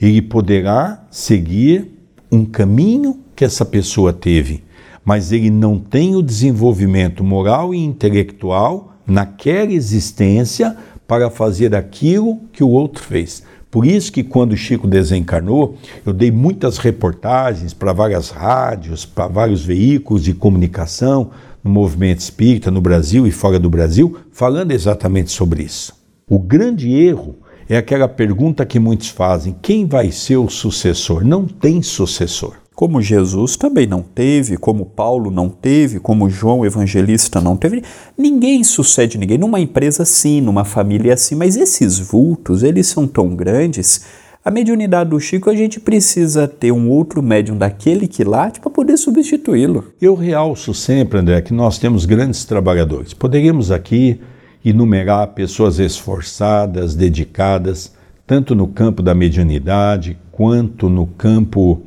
Ele 0.00 0.22
poderá 0.22 1.06
seguir 1.10 1.90
um 2.30 2.44
caminho 2.44 3.20
que 3.34 3.44
essa 3.44 3.64
pessoa 3.64 4.12
teve, 4.12 4.62
mas 5.04 5.32
ele 5.32 5.50
não 5.50 5.78
tem 5.78 6.14
o 6.14 6.22
desenvolvimento 6.22 7.24
moral 7.24 7.74
e 7.74 7.78
intelectual 7.78 8.94
naquela 9.06 9.72
existência 9.72 10.76
para 11.06 11.28
fazer 11.28 11.74
aquilo 11.74 12.38
que 12.52 12.62
o 12.62 12.68
outro 12.68 13.02
fez. 13.02 13.42
Por 13.70 13.86
isso 13.86 14.12
que 14.12 14.24
quando 14.24 14.56
Chico 14.56 14.88
desencarnou, 14.88 15.76
eu 16.04 16.12
dei 16.12 16.30
muitas 16.30 16.78
reportagens 16.78 17.72
para 17.72 17.92
várias 17.92 18.30
rádios, 18.30 19.06
para 19.06 19.28
vários 19.28 19.64
veículos 19.64 20.24
de 20.24 20.34
comunicação 20.34 21.30
no 21.62 21.70
movimento 21.70 22.18
espírita 22.18 22.70
no 22.70 22.80
Brasil 22.80 23.26
e 23.26 23.30
fora 23.30 23.60
do 23.60 23.70
Brasil, 23.70 24.16
falando 24.32 24.72
exatamente 24.72 25.30
sobre 25.30 25.62
isso. 25.62 25.94
O 26.28 26.38
grande 26.38 26.92
erro 26.92 27.36
é 27.68 27.76
aquela 27.76 28.08
pergunta 28.08 28.66
que 28.66 28.80
muitos 28.80 29.08
fazem: 29.08 29.54
quem 29.62 29.86
vai 29.86 30.10
ser 30.10 30.36
o 30.36 30.48
sucessor? 30.48 31.24
Não 31.24 31.46
tem 31.46 31.80
sucessor 31.80 32.54
como 32.80 33.02
Jesus 33.02 33.58
também 33.58 33.86
não 33.86 34.00
teve, 34.00 34.56
como 34.56 34.86
Paulo 34.86 35.30
não 35.30 35.50
teve, 35.50 36.00
como 36.00 36.30
João 36.30 36.64
Evangelista 36.64 37.38
não 37.38 37.54
teve. 37.54 37.82
Ninguém 38.16 38.64
sucede 38.64 39.18
ninguém. 39.18 39.36
Numa 39.36 39.60
empresa 39.60 40.02
sim, 40.06 40.40
numa 40.40 40.64
família 40.64 41.14
sim, 41.14 41.34
mas 41.34 41.58
esses 41.58 41.98
vultos, 41.98 42.62
eles 42.62 42.86
são 42.86 43.06
tão 43.06 43.36
grandes. 43.36 44.06
A 44.42 44.50
mediunidade 44.50 45.10
do 45.10 45.20
Chico, 45.20 45.50
a 45.50 45.54
gente 45.54 45.78
precisa 45.78 46.48
ter 46.48 46.72
um 46.72 46.88
outro 46.88 47.22
médium 47.22 47.58
daquele 47.58 48.08
que 48.08 48.24
late 48.24 48.60
para 48.60 48.70
poder 48.70 48.96
substituí-lo. 48.96 49.92
Eu 50.00 50.14
realço 50.14 50.72
sempre, 50.72 51.18
André, 51.18 51.42
que 51.42 51.52
nós 51.52 51.78
temos 51.78 52.06
grandes 52.06 52.46
trabalhadores. 52.46 53.12
Poderíamos 53.12 53.70
aqui 53.70 54.22
enumerar 54.64 55.34
pessoas 55.34 55.78
esforçadas, 55.78 56.94
dedicadas, 56.94 57.92
tanto 58.26 58.54
no 58.54 58.66
campo 58.66 59.02
da 59.02 59.14
mediunidade 59.14 60.16
quanto 60.32 60.88
no 60.88 61.06
campo 61.06 61.82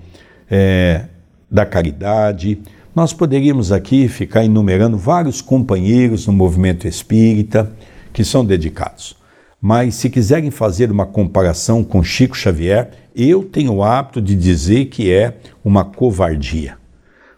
é, 0.56 1.06
da 1.50 1.66
caridade. 1.66 2.60
Nós 2.96 3.12
poderíamos 3.12 3.72
aqui 3.72 4.08
ficar 4.08 4.46
enumerando 4.46 5.00
vários 5.00 5.42
companheiros 5.42 6.28
no 6.28 6.34
movimento 6.34 6.88
espírita 6.88 7.72
que 8.14 8.24
são 8.24 8.46
dedicados. 8.46 9.18
Mas 9.60 9.96
se 9.96 10.12
quiserem 10.12 10.52
fazer 10.52 10.92
uma 10.92 11.08
comparação 11.08 11.84
com 11.84 12.04
Chico 12.04 12.38
Xavier, 12.38 12.92
eu 13.16 13.44
tenho 13.44 13.74
o 13.74 13.84
hábito 13.84 14.22
de 14.22 14.36
dizer 14.36 14.86
que 14.86 15.12
é 15.12 15.38
uma 15.66 15.84
covardia. 15.84 16.78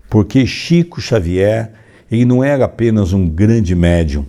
Porque 0.09 0.45
Chico 0.45 0.99
Xavier, 0.99 1.71
ele 2.11 2.25
não 2.25 2.43
era 2.43 2.65
apenas 2.65 3.13
um 3.13 3.25
grande 3.29 3.73
médium. 3.75 4.25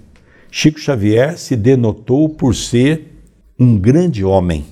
Chico 0.48 0.78
Xavier 0.78 1.36
se 1.36 1.56
denotou 1.56 2.28
por 2.28 2.54
ser 2.54 3.20
um 3.58 3.76
grande 3.76 4.24
homem. 4.24 4.64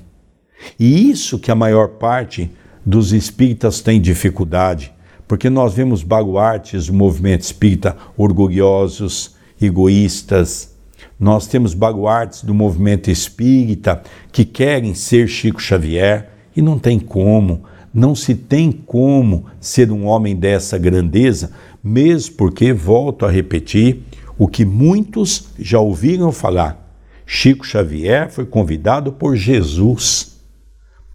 E 0.78 1.10
isso 1.10 1.36
que 1.38 1.50
a 1.50 1.54
maior 1.56 1.88
parte 1.88 2.50
dos 2.84 3.12
espíritas 3.12 3.80
tem 3.80 4.00
dificuldade, 4.00 4.92
porque 5.26 5.48
nós 5.48 5.74
vemos 5.74 6.02
baluartes 6.02 6.86
do 6.86 6.92
movimento 6.92 7.42
espírita 7.42 7.96
orgulhosos, 8.16 9.36
egoístas. 9.60 10.74
Nós 11.18 11.46
temos 11.46 11.72
baluartes 11.72 12.42
do 12.42 12.52
movimento 12.52 13.10
espírita 13.10 14.02
que 14.30 14.44
querem 14.44 14.94
ser 14.94 15.28
Chico 15.28 15.62
Xavier 15.62 16.30
e 16.54 16.60
não 16.60 16.78
tem 16.78 16.98
como, 16.98 17.64
não 17.92 18.14
se 18.14 18.34
tem 18.34 18.70
como 18.70 19.46
ser 19.60 19.90
um 19.90 20.06
homem 20.06 20.36
dessa 20.36 20.76
grandeza, 20.76 21.52
mesmo 21.82 22.34
porque, 22.36 22.72
volto 22.72 23.24
a 23.24 23.30
repetir, 23.30 24.02
o 24.36 24.48
que 24.48 24.64
muitos 24.64 25.48
já 25.58 25.78
ouviram 25.78 26.32
falar. 26.32 26.84
Chico 27.24 27.64
Xavier 27.64 28.30
foi 28.30 28.44
convidado 28.44 29.12
por 29.12 29.36
Jesus 29.36 30.33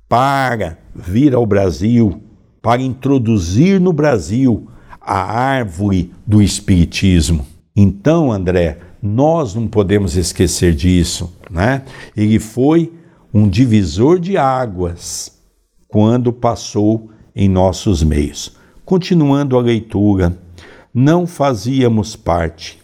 para 0.09 0.79
vir 0.93 1.35
ao 1.35 1.45
Brasil, 1.45 2.19
para 2.61 2.81
introduzir 2.81 3.79
no 3.79 3.93
Brasil 3.93 4.67
a 4.99 5.21
árvore 5.21 6.11
do 6.25 6.41
Espiritismo. 6.41 7.45
Então, 7.75 8.31
André, 8.31 8.79
nós 9.01 9.53
não 9.53 9.67
podemos 9.67 10.17
esquecer 10.17 10.73
disso, 10.73 11.31
né? 11.49 11.83
Ele 12.17 12.39
foi 12.39 12.91
um 13.33 13.47
divisor 13.47 14.19
de 14.19 14.35
águas 14.35 15.39
quando 15.87 16.33
passou 16.33 17.11
em 17.35 17.47
nossos 17.47 18.03
meios. 18.03 18.57
Continuando 18.83 19.57
a 19.57 19.61
leitura, 19.61 20.35
não 20.93 21.27
fazíamos 21.27 22.15
parte 22.15 22.79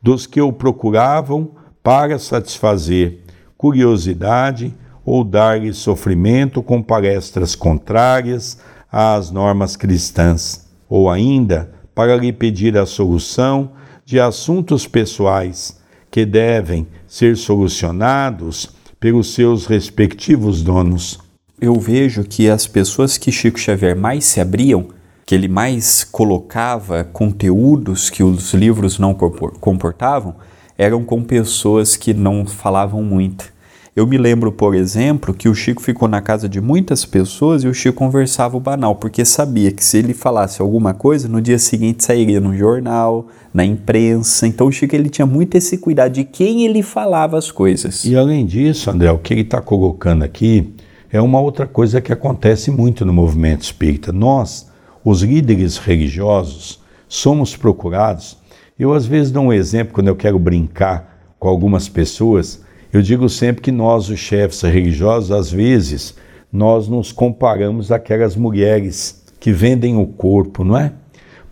dos 0.00 0.26
que 0.26 0.40
o 0.40 0.52
procuravam 0.52 1.50
para 1.82 2.18
satisfazer 2.18 3.18
curiosidade 3.56 4.72
ou 5.08 5.24
dar-lhe 5.24 5.72
sofrimento 5.72 6.62
com 6.62 6.82
palestras 6.82 7.54
contrárias 7.54 8.58
às 8.92 9.30
normas 9.30 9.74
cristãs, 9.74 10.66
ou 10.86 11.08
ainda 11.08 11.70
para 11.94 12.14
lhe 12.14 12.30
pedir 12.30 12.76
a 12.76 12.84
solução 12.84 13.70
de 14.04 14.20
assuntos 14.20 14.86
pessoais 14.86 15.80
que 16.10 16.26
devem 16.26 16.86
ser 17.06 17.38
solucionados 17.38 18.68
pelos 19.00 19.32
seus 19.32 19.64
respectivos 19.64 20.62
donos. 20.62 21.18
Eu 21.58 21.80
vejo 21.80 22.22
que 22.22 22.50
as 22.50 22.66
pessoas 22.66 23.16
que 23.16 23.32
Chico 23.32 23.58
Xavier 23.58 23.96
mais 23.96 24.26
se 24.26 24.42
abriam, 24.42 24.88
que 25.24 25.34
ele 25.34 25.48
mais 25.48 26.04
colocava 26.04 27.02
conteúdos 27.02 28.10
que 28.10 28.22
os 28.22 28.52
livros 28.52 28.98
não 28.98 29.14
comportavam, 29.14 30.36
eram 30.76 31.02
com 31.02 31.24
pessoas 31.24 31.96
que 31.96 32.12
não 32.12 32.44
falavam 32.44 33.02
muito 33.02 33.56
eu 33.98 34.06
me 34.06 34.16
lembro, 34.16 34.52
por 34.52 34.76
exemplo, 34.76 35.34
que 35.34 35.48
o 35.48 35.54
Chico 35.54 35.82
ficou 35.82 36.06
na 36.06 36.20
casa 36.20 36.48
de 36.48 36.60
muitas 36.60 37.04
pessoas 37.04 37.64
e 37.64 37.66
o 37.66 37.74
Chico 37.74 37.98
conversava 37.98 38.56
o 38.56 38.60
banal, 38.60 38.94
porque 38.94 39.24
sabia 39.24 39.72
que 39.72 39.84
se 39.84 39.98
ele 39.98 40.14
falasse 40.14 40.62
alguma 40.62 40.94
coisa, 40.94 41.26
no 41.26 41.42
dia 41.42 41.58
seguinte 41.58 42.04
sairia 42.04 42.40
no 42.40 42.56
jornal, 42.56 43.26
na 43.52 43.64
imprensa. 43.64 44.46
Então 44.46 44.68
o 44.68 44.72
Chico 44.72 44.94
ele 44.94 45.08
tinha 45.08 45.26
muito 45.26 45.56
esse 45.56 45.78
cuidado 45.78 46.12
de 46.12 46.22
quem 46.22 46.64
ele 46.64 46.80
falava 46.80 47.36
as 47.36 47.50
coisas. 47.50 48.04
E 48.04 48.16
além 48.16 48.46
disso, 48.46 48.88
André, 48.88 49.10
o 49.10 49.18
que 49.18 49.34
ele 49.34 49.40
está 49.40 49.60
colocando 49.60 50.22
aqui 50.22 50.72
é 51.10 51.20
uma 51.20 51.40
outra 51.40 51.66
coisa 51.66 52.00
que 52.00 52.12
acontece 52.12 52.70
muito 52.70 53.04
no 53.04 53.12
movimento 53.12 53.62
espírita. 53.62 54.12
Nós, 54.12 54.70
os 55.04 55.22
líderes 55.22 55.76
religiosos, 55.76 56.78
somos 57.08 57.56
procurados. 57.56 58.38
Eu 58.78 58.92
às 58.92 59.06
vezes 59.06 59.32
dou 59.32 59.42
um 59.42 59.52
exemplo 59.52 59.92
quando 59.92 60.06
eu 60.06 60.14
quero 60.14 60.38
brincar 60.38 61.18
com 61.36 61.48
algumas 61.48 61.88
pessoas 61.88 62.62
eu 62.90 63.02
digo 63.02 63.28
sempre 63.28 63.60
que 63.60 63.70
nós, 63.70 64.08
os 64.08 64.18
chefes 64.18 64.62
religiosos, 64.62 65.30
às 65.30 65.52
vezes, 65.52 66.14
nós 66.50 66.88
nos 66.88 67.12
comparamos 67.12 67.92
àquelas 67.92 68.34
mulheres 68.34 69.22
que 69.38 69.52
vendem 69.52 69.96
o 69.96 70.06
corpo, 70.06 70.64
não 70.64 70.76
é? 70.76 70.92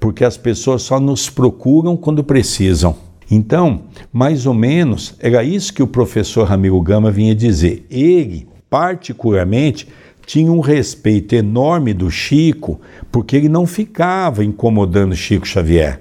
Porque 0.01 0.25
as 0.25 0.38
pessoas 0.38 0.83
só 0.83 0.99
nos 0.99 1.29
procuram 1.29 1.94
quando 1.94 2.25
precisam. 2.25 2.96
Então, 3.31 3.83
mais 4.11 4.46
ou 4.46 4.55
menos, 4.55 5.14
era 5.20 5.44
isso 5.44 5.75
que 5.75 5.83
o 5.83 5.87
professor 5.87 6.44
Ramiro 6.44 6.81
Gama 6.81 7.11
vinha 7.11 7.35
dizer. 7.35 7.85
Ele, 7.90 8.49
particularmente, 8.70 9.88
tinha 10.25 10.51
um 10.51 10.61
respeito 10.61 11.35
enorme 11.35 11.92
do 11.92 12.11
Chico, 12.11 12.81
porque 13.12 13.37
ele 13.37 13.49
não 13.49 13.66
ficava 13.66 14.42
incomodando 14.42 15.14
Chico 15.14 15.46
Xavier. 15.46 16.01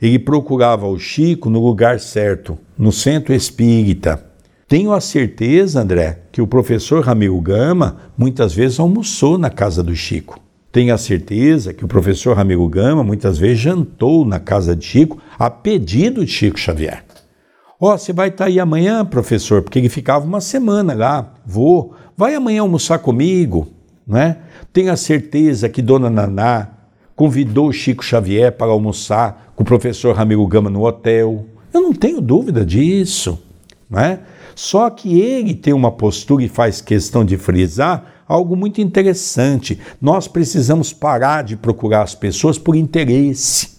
Ele 0.00 0.20
procurava 0.20 0.86
o 0.86 0.98
Chico 0.98 1.50
no 1.50 1.64
lugar 1.64 1.98
certo, 1.98 2.56
no 2.78 2.92
centro 2.92 3.34
espírita 3.34 4.27
tenho 4.68 4.92
a 4.92 5.00
certeza, 5.00 5.80
André, 5.80 6.18
que 6.30 6.42
o 6.42 6.46
professor 6.46 7.02
Ramiro 7.02 7.40
Gama 7.40 7.96
muitas 8.18 8.52
vezes 8.52 8.78
almoçou 8.78 9.38
na 9.38 9.48
casa 9.48 9.82
do 9.82 9.96
Chico. 9.96 10.38
Tenho 10.70 10.92
a 10.92 10.98
certeza 10.98 11.72
que 11.72 11.86
o 11.86 11.88
professor 11.88 12.36
Ramiro 12.36 12.68
Gama 12.68 13.02
muitas 13.02 13.38
vezes 13.38 13.60
jantou 13.60 14.26
na 14.26 14.38
casa 14.38 14.76
de 14.76 14.84
Chico 14.84 15.16
a 15.38 15.48
pedido 15.48 16.22
de 16.22 16.30
Chico 16.30 16.58
Xavier. 16.58 17.02
Ó, 17.80 17.94
oh, 17.94 17.98
você 17.98 18.12
vai 18.12 18.28
estar 18.28 18.44
tá 18.44 18.50
aí 18.50 18.60
amanhã, 18.60 19.06
professor, 19.06 19.62
porque 19.62 19.78
ele 19.78 19.88
ficava 19.88 20.26
uma 20.26 20.40
semana 20.40 20.92
lá. 20.92 21.32
Vou. 21.46 21.94
Vai 22.14 22.34
amanhã 22.34 22.60
almoçar 22.60 22.98
comigo, 22.98 23.68
né? 24.06 24.36
Tenho 24.70 24.92
a 24.92 24.96
certeza 24.96 25.70
que 25.70 25.80
Dona 25.80 26.10
Naná 26.10 26.68
convidou 27.16 27.72
Chico 27.72 28.04
Xavier 28.04 28.52
para 28.52 28.70
almoçar 28.70 29.52
com 29.56 29.62
o 29.62 29.66
professor 29.66 30.14
Ramiro 30.14 30.46
Gama 30.46 30.68
no 30.68 30.84
hotel. 30.84 31.46
Eu 31.72 31.80
não 31.80 31.94
tenho 31.94 32.20
dúvida 32.20 32.66
disso, 32.66 33.42
né? 33.88 34.18
Só 34.58 34.90
que 34.90 35.20
ele 35.20 35.54
tem 35.54 35.72
uma 35.72 35.92
postura 35.92 36.42
e 36.42 36.48
faz 36.48 36.80
questão 36.80 37.24
de 37.24 37.38
frisar 37.38 38.24
algo 38.26 38.56
muito 38.56 38.80
interessante. 38.80 39.78
Nós 40.00 40.26
precisamos 40.26 40.92
parar 40.92 41.44
de 41.44 41.56
procurar 41.56 42.02
as 42.02 42.16
pessoas 42.16 42.58
por 42.58 42.74
interesse. 42.74 43.78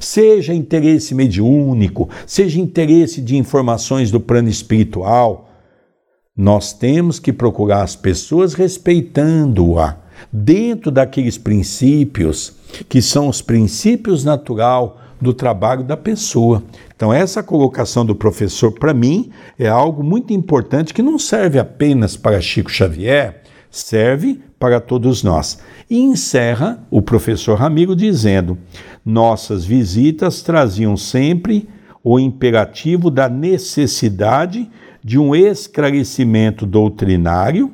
Seja 0.00 0.54
interesse 0.54 1.14
mediúnico, 1.14 2.08
seja 2.26 2.58
interesse 2.58 3.20
de 3.20 3.36
informações 3.36 4.10
do 4.10 4.18
plano 4.18 4.48
espiritual, 4.48 5.50
nós 6.34 6.72
temos 6.72 7.18
que 7.18 7.30
procurar 7.30 7.82
as 7.82 7.94
pessoas 7.94 8.54
respeitando-a, 8.54 9.98
dentro 10.32 10.90
daqueles 10.90 11.36
princípios 11.36 12.54
que 12.88 13.02
são 13.02 13.28
os 13.28 13.42
princípios 13.42 14.24
natural 14.24 15.03
do 15.24 15.34
trabalho 15.34 15.82
da 15.82 15.96
pessoa. 15.96 16.62
Então, 16.94 17.12
essa 17.12 17.42
colocação 17.42 18.06
do 18.06 18.14
professor, 18.14 18.70
para 18.70 18.94
mim, 18.94 19.30
é 19.58 19.66
algo 19.66 20.04
muito 20.04 20.32
importante 20.32 20.94
que 20.94 21.02
não 21.02 21.18
serve 21.18 21.58
apenas 21.58 22.16
para 22.16 22.40
Chico 22.40 22.70
Xavier, 22.70 23.42
serve 23.70 24.40
para 24.58 24.80
todos 24.80 25.24
nós. 25.24 25.58
E 25.90 25.98
encerra 25.98 26.86
o 26.90 27.02
professor 27.02 27.58
Ramiro 27.58 27.96
dizendo: 27.96 28.56
nossas 29.04 29.64
visitas 29.64 30.42
traziam 30.42 30.96
sempre 30.96 31.68
o 32.02 32.20
imperativo 32.20 33.10
da 33.10 33.28
necessidade 33.28 34.70
de 35.02 35.18
um 35.18 35.34
esclarecimento 35.34 36.66
doutrinário 36.66 37.72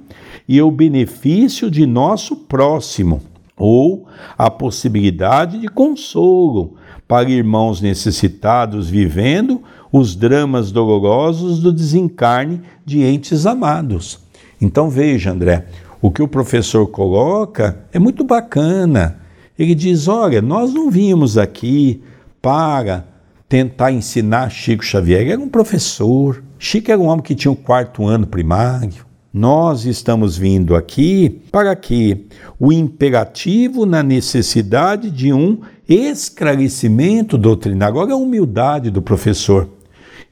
e 0.48 0.60
o 0.62 0.70
benefício 0.70 1.70
de 1.70 1.86
nosso 1.86 2.34
próximo, 2.34 3.20
ou 3.60 4.06
a 4.38 4.50
possibilidade 4.50 5.58
de 5.58 5.68
consolo 5.68 6.76
para 7.06 7.28
irmãos 7.28 7.80
necessitados 7.80 8.88
vivendo 8.88 9.62
os 9.92 10.16
dramas 10.16 10.72
dolorosos 10.72 11.60
do 11.60 11.72
desencarne 11.72 12.62
de 12.84 13.02
entes 13.04 13.44
amados. 13.44 14.18
Então 14.60 14.88
veja, 14.88 15.30
André, 15.30 15.66
o 16.00 16.10
que 16.10 16.22
o 16.22 16.28
professor 16.28 16.86
coloca 16.86 17.84
é 17.92 17.98
muito 17.98 18.24
bacana. 18.24 19.20
Ele 19.58 19.74
diz: 19.74 20.08
olha, 20.08 20.40
nós 20.40 20.72
não 20.72 20.90
vimos 20.90 21.36
aqui 21.36 22.02
para 22.40 23.04
tentar 23.48 23.92
ensinar 23.92 24.48
Chico 24.50 24.84
Xavier. 24.84 25.20
Ele 25.20 25.32
era 25.32 25.40
um 25.40 25.48
professor. 25.48 26.42
Chico 26.58 26.90
era 26.90 27.00
um 27.00 27.06
homem 27.06 27.22
que 27.22 27.34
tinha 27.34 27.52
o 27.52 27.56
quarto 27.56 28.06
ano 28.06 28.26
primário. 28.26 29.09
Nós 29.32 29.84
estamos 29.84 30.36
vindo 30.36 30.74
aqui 30.74 31.40
para 31.52 31.76
que 31.76 32.26
o 32.58 32.72
imperativo 32.72 33.86
na 33.86 34.02
necessidade 34.02 35.08
de 35.08 35.32
um 35.32 35.60
esclarecimento 35.88 37.38
doutrinário. 37.38 37.94
Agora, 37.94 38.12
a 38.12 38.16
humildade 38.16 38.90
do 38.90 39.00
professor. 39.00 39.68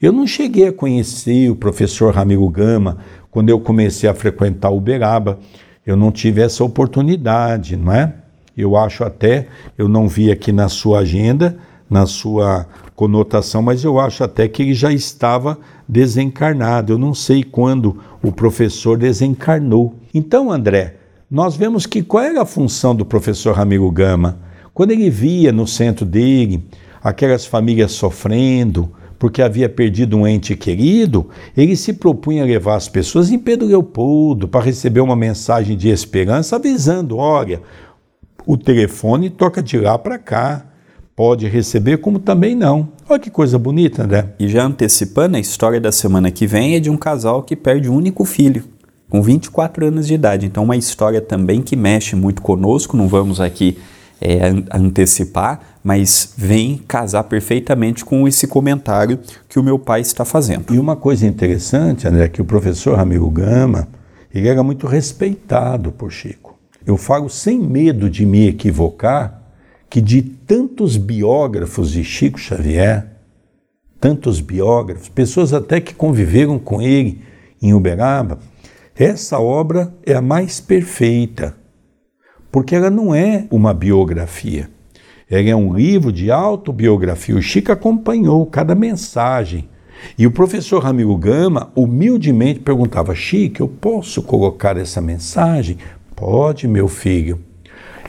Eu 0.02 0.12
não 0.12 0.26
cheguei 0.26 0.66
a 0.66 0.72
conhecer 0.72 1.48
o 1.48 1.54
professor 1.54 2.12
Ramiro 2.12 2.48
Gama 2.48 2.98
quando 3.30 3.50
eu 3.50 3.61
comecei 3.61 4.11
a 4.11 4.14
frequentar 4.14 4.70
Uberaba. 4.70 5.38
Eu 5.87 5.96
não 5.96 6.11
tive 6.11 6.40
essa 6.40 6.64
oportunidade, 6.64 7.76
não 7.76 7.92
é? 7.92 8.12
Eu 8.56 8.76
acho 8.76 9.04
até, 9.04 9.46
eu 9.76 9.88
não 9.88 10.08
vi 10.08 10.32
aqui 10.32 10.50
na 10.50 10.68
sua 10.68 11.00
agenda, 11.00 11.56
na 11.88 12.07
sua 12.07 12.66
conotação, 12.94 13.62
mas 13.62 13.85
eu 13.85 13.98
acho 13.98 14.24
até 14.24 14.48
que 14.48 14.62
ele 14.62 14.74
já 14.74 14.92
estava 14.92 15.59
desencarnado. 15.88 16.92
Eu 16.92 16.98
não 16.98 17.14
sei 17.14 17.42
quando 17.42 17.98
o 18.22 18.33
professor 18.33 18.98
desencarnou. 18.98 19.94
Então, 20.12 20.51
André, 20.51 20.96
nós 21.31 21.57
vemos 21.57 21.87
que 21.87 22.03
qual 22.03 22.24
era 22.24 22.42
a 22.42 22.46
função 22.46 22.94
do 22.94 23.05
professor 23.05 23.55
Ramiro 23.55 23.90
Gama? 23.90 24.38
Quando 24.74 24.90
ele 24.90 25.11
via 25.11 25.53
no 25.53 25.66
centro 25.66 26.05
dele 26.05 26.64
aquelas 27.03 27.46
famílias 27.46 27.92
sofrendo 27.92 28.92
porque 29.18 29.42
havia 29.42 29.68
perdido 29.68 30.16
um 30.16 30.27
ente 30.27 30.55
querido, 30.55 31.29
ele 31.57 31.74
se 31.74 31.92
propunha 31.92 32.44
levar 32.44 32.77
as 32.77 32.88
pessoas 32.88 33.31
em 33.31 33.38
Pedro 33.38 33.66
Leopoldo 33.66 34.46
para 34.46 34.64
receber 34.64 35.01
uma 35.01 35.16
mensagem 35.16 35.77
de 35.77 35.88
esperança 35.88 36.57
avisando: 36.57 37.16
olha, 37.16 37.61
o 38.46 38.57
telefone 38.57 39.29
toca 39.29 39.62
de 39.62 39.79
lá 39.79 39.98
para 39.98 40.18
cá 40.18 40.67
pode 41.18 41.48
receber, 41.48 41.98
como 41.98 42.20
também 42.20 42.54
não. 42.54 42.90
Olha 43.09 43.18
que 43.18 43.28
coisa 43.28 43.59
bonita, 43.59 44.04
André. 44.04 44.37
E 44.38 44.46
já 44.46 44.62
antecipando, 44.64 45.37
a 45.37 45.40
história 45.40 45.81
da 45.81 45.90
semana 45.90 46.31
que 46.31 46.46
vem 46.46 46.76
é 46.76 46.78
de 46.78 46.88
um 46.88 46.96
casal 46.96 47.42
que 47.42 47.57
perde 47.57 47.90
um 47.90 47.96
único 47.96 48.24
filho, 48.24 48.62
com 49.11 49.20
24 49.20 49.87
anos 49.87 50.07
de 50.07 50.14
idade. 50.14 50.46
Então, 50.46 50.62
uma 50.62 50.76
história 50.76 51.20
também 51.20 51.61
que 51.61 51.74
mexe 51.74 52.14
muito 52.14 52.40
conosco, 52.40 52.96
não 52.96 53.09
vamos 53.09 53.40
aqui 53.40 53.76
é, 54.20 54.42
antecipar, 54.72 55.81
mas 55.83 56.35
vem 56.37 56.78
casar 56.87 57.24
perfeitamente 57.24 58.04
com 58.04 58.28
esse 58.28 58.46
comentário 58.46 59.18
que 59.48 59.59
o 59.59 59.62
meu 59.62 59.76
pai 59.76 60.02
está 60.02 60.24
fazendo. 60.24 60.72
E 60.72 60.78
uma 60.78 60.94
coisa 60.94 61.26
interessante, 61.26 62.07
André, 62.07 62.26
é 62.26 62.28
que 62.28 62.40
o 62.40 62.44
professor 62.44 62.96
Ramiro 62.96 63.28
Gama, 63.28 63.88
ele 64.33 64.46
era 64.46 64.62
muito 64.62 64.87
respeitado 64.87 65.90
por 65.90 66.12
Chico. 66.12 66.57
Eu 66.87 66.96
falo 66.96 67.28
sem 67.28 67.59
medo 67.59 68.09
de 68.09 68.24
me 68.24 68.46
equivocar, 68.46 69.38
que 69.90 70.01
de 70.01 70.22
tantos 70.22 70.96
biógrafos 70.96 71.92
de 71.92 72.05
Chico 72.05 72.38
Xavier, 72.38 73.07
tantos 74.01 74.40
biógrafos, 74.40 75.09
pessoas 75.09 75.53
até 75.53 75.81
que 75.81 75.94
conviveram 75.94 76.59
com 76.59 76.81
ele 76.81 77.22
em 77.61 77.72
Uberaba, 77.72 78.38
essa 78.94 79.38
obra 79.38 79.94
é 80.05 80.14
a 80.14 80.22
mais 80.22 80.61
perfeita, 80.61 81.57
porque 82.51 82.74
ela 82.74 82.90
não 82.90 83.14
é 83.14 83.46
uma 83.51 83.72
biografia. 83.72 84.68
Ela 85.31 85.51
é 85.51 85.57
um 85.57 85.74
livro 85.74 86.11
de 86.11 86.31
autobiografia. 86.31 87.37
O 87.37 87.42
Chico 87.42 87.70
acompanhou 87.70 88.46
cada 88.46 88.74
mensagem. 88.74 89.68
E 90.16 90.27
o 90.27 90.31
professor 90.31 90.83
Ramiro 90.83 91.16
Gama 91.16 91.70
humildemente 91.77 92.61
perguntava: 92.61 93.14
Chico, 93.14 93.62
eu 93.62 93.68
posso 93.68 94.22
colocar 94.22 94.77
essa 94.77 95.01
mensagem? 95.01 95.77
Pode, 96.16 96.66
meu 96.66 96.88
filho. 96.88 97.47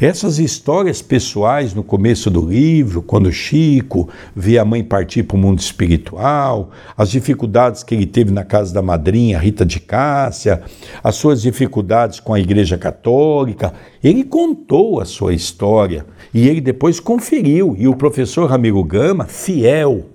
Essas 0.02 0.40
histórias 0.40 1.02
pessoais 1.02 1.74
no 1.74 1.84
começo 1.84 2.30
do 2.30 2.40
livro, 2.50 3.02
quando 3.02 3.30
Chico 3.34 4.08
vê 4.34 4.58
a 4.58 4.64
mãe 4.64 4.82
partir 4.82 5.24
para 5.24 5.36
o 5.36 5.38
mundo 5.38 5.60
espiritual, 5.60 6.72
as 6.96 7.12
dificuldades 7.12 7.84
que 7.84 7.96
ele 7.96 8.06
teve 8.06 8.32
na 8.32 8.46
casa 8.46 8.74
da 8.74 8.82
madrinha 8.82 9.38
Rita 9.38 9.66
de 9.66 9.78
Cássia, 9.78 10.62
as 11.04 11.16
suas 11.16 11.42
dificuldades 11.42 12.22
com 12.22 12.34
a 12.34 12.40
Igreja 12.40 12.78
Católica, 12.78 13.74
ele 14.02 14.24
contou 14.24 15.02
a 15.02 15.06
sua 15.06 15.34
história 15.34 16.06
e 16.34 16.48
ele 16.48 16.62
depois 16.62 17.02
conferiu. 17.02 17.76
E 17.78 17.86
o 17.86 17.94
professor 17.94 18.50
Ramiro 18.50 18.82
Gama, 18.86 19.26
fiel, 19.26 20.06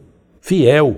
fiel 0.41 0.97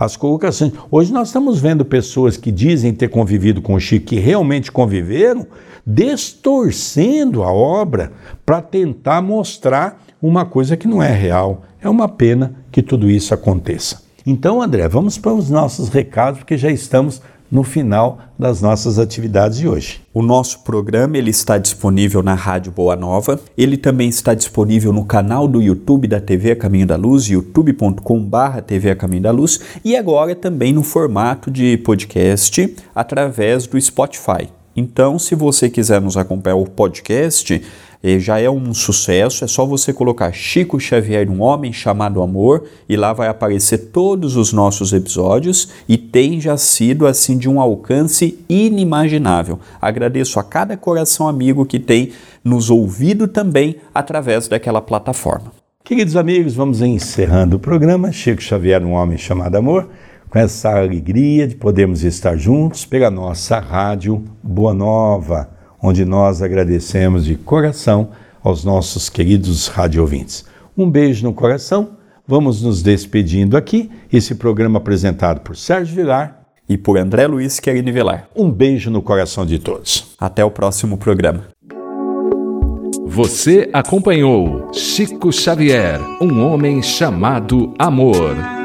as 0.00 0.16
colocações. 0.16 0.72
Hoje 0.90 1.12
nós 1.12 1.28
estamos 1.28 1.60
vendo 1.60 1.84
pessoas 1.84 2.38
que 2.38 2.50
dizem 2.50 2.94
ter 2.94 3.08
convivido 3.08 3.60
com 3.60 3.74
o 3.74 3.80
Chico, 3.80 4.06
que 4.06 4.18
realmente 4.18 4.72
conviveram, 4.72 5.46
distorcendo 5.86 7.42
a 7.42 7.52
obra 7.52 8.10
para 8.46 8.62
tentar 8.62 9.20
mostrar 9.20 10.02
uma 10.22 10.46
coisa 10.46 10.74
que 10.74 10.88
não 10.88 11.02
é 11.02 11.12
real. 11.12 11.64
É 11.82 11.88
uma 11.88 12.08
pena 12.08 12.54
que 12.72 12.82
tudo 12.82 13.10
isso 13.10 13.34
aconteça. 13.34 14.02
Então, 14.26 14.62
André, 14.62 14.88
vamos 14.88 15.18
para 15.18 15.34
os 15.34 15.50
nossos 15.50 15.90
recados, 15.90 16.40
porque 16.40 16.56
já 16.56 16.70
estamos 16.70 17.20
no 17.50 17.62
final 17.62 18.18
das 18.38 18.62
nossas 18.62 18.98
atividades 18.98 19.58
de 19.58 19.68
hoje. 19.68 20.00
O 20.14 20.22
nosso 20.22 20.60
programa 20.60 21.18
ele 21.18 21.30
está 21.30 21.58
disponível 21.58 22.22
na 22.22 22.34
Rádio 22.34 22.70
Boa 22.72 22.94
Nova. 22.94 23.40
Ele 23.56 23.76
também 23.76 24.08
está 24.08 24.34
disponível 24.34 24.92
no 24.92 25.04
canal 25.04 25.48
do 25.48 25.60
YouTube 25.60 26.06
da 26.06 26.20
TV 26.20 26.54
Caminho 26.54 26.86
da 26.86 26.96
Luz, 26.96 27.26
youtube.com/barra 27.26 28.62
TV 28.62 28.94
Caminho 28.94 29.22
da 29.22 29.30
Luz, 29.30 29.60
e 29.84 29.96
agora 29.96 30.34
também 30.34 30.72
no 30.72 30.82
formato 30.82 31.50
de 31.50 31.76
podcast 31.78 32.76
através 32.94 33.66
do 33.66 33.80
Spotify. 33.80 34.48
Então, 34.76 35.18
se 35.18 35.34
você 35.34 35.68
quiser 35.68 36.00
nos 36.00 36.16
acompanhar 36.16 36.56
o 36.56 36.64
podcast, 36.64 37.60
já 38.02 38.40
é 38.40 38.48
um 38.48 38.72
sucesso. 38.72 39.44
É 39.44 39.48
só 39.48 39.66
você 39.66 39.92
colocar 39.92 40.32
Chico 40.32 40.80
Xavier, 40.80 41.30
um 41.30 41.42
homem 41.42 41.72
chamado 41.72 42.22
amor, 42.22 42.64
e 42.88 42.96
lá 42.96 43.12
vai 43.12 43.28
aparecer 43.28 43.90
todos 43.92 44.36
os 44.36 44.52
nossos 44.52 44.92
episódios 44.92 45.68
e 45.88 45.98
tem 45.98 46.40
já 46.40 46.56
sido 46.56 47.06
assim 47.06 47.36
de 47.36 47.48
um 47.48 47.60
alcance 47.60 48.38
inimaginável. 48.48 49.58
Agradeço 49.80 50.40
a 50.40 50.44
cada 50.44 50.76
coração 50.76 51.28
amigo 51.28 51.66
que 51.66 51.78
tem 51.78 52.12
nos 52.42 52.70
ouvido 52.70 53.28
também 53.28 53.76
através 53.94 54.48
daquela 54.48 54.80
plataforma. 54.80 55.52
Queridos 55.84 56.16
amigos, 56.16 56.54
vamos 56.54 56.80
encerrando 56.80 57.56
o 57.56 57.60
programa. 57.60 58.12
Chico 58.12 58.40
Xavier, 58.40 58.84
um 58.84 58.92
homem 58.92 59.18
chamado 59.18 59.56
amor 59.56 59.88
com 60.30 60.38
essa 60.38 60.78
alegria 60.78 61.48
de 61.48 61.56
podermos 61.56 62.04
estar 62.04 62.36
juntos 62.36 62.86
pela 62.86 63.10
nossa 63.10 63.58
rádio 63.58 64.22
Boa 64.40 64.72
Nova, 64.72 65.50
onde 65.82 66.04
nós 66.04 66.42
agradecemos 66.42 67.24
de 67.24 67.34
coração 67.34 68.10
aos 68.42 68.64
nossos 68.64 69.08
queridos 69.08 69.66
rádio 69.66 70.02
ouvintes. 70.02 70.44
Um 70.76 70.90
beijo 70.90 71.24
no 71.24 71.32
coração. 71.32 71.98
Vamos 72.26 72.62
nos 72.62 72.82
despedindo 72.82 73.56
aqui. 73.56 73.90
Esse 74.12 74.34
programa 74.34 74.78
apresentado 74.78 75.40
por 75.40 75.56
Sérgio 75.56 75.96
Vilar 75.96 76.40
e 76.68 76.78
por 76.78 76.96
André 76.96 77.26
Luiz 77.26 77.58
Querini 77.58 77.90
Vilar. 77.90 78.28
Um 78.36 78.50
beijo 78.50 78.90
no 78.90 79.02
coração 79.02 79.44
de 79.44 79.58
todos. 79.58 80.14
Até 80.18 80.44
o 80.44 80.50
próximo 80.50 80.96
programa. 80.96 81.48
Você 83.06 83.68
acompanhou 83.72 84.72
Chico 84.72 85.32
Xavier, 85.32 86.00
um 86.22 86.46
homem 86.46 86.80
chamado 86.80 87.74
Amor. 87.76 88.59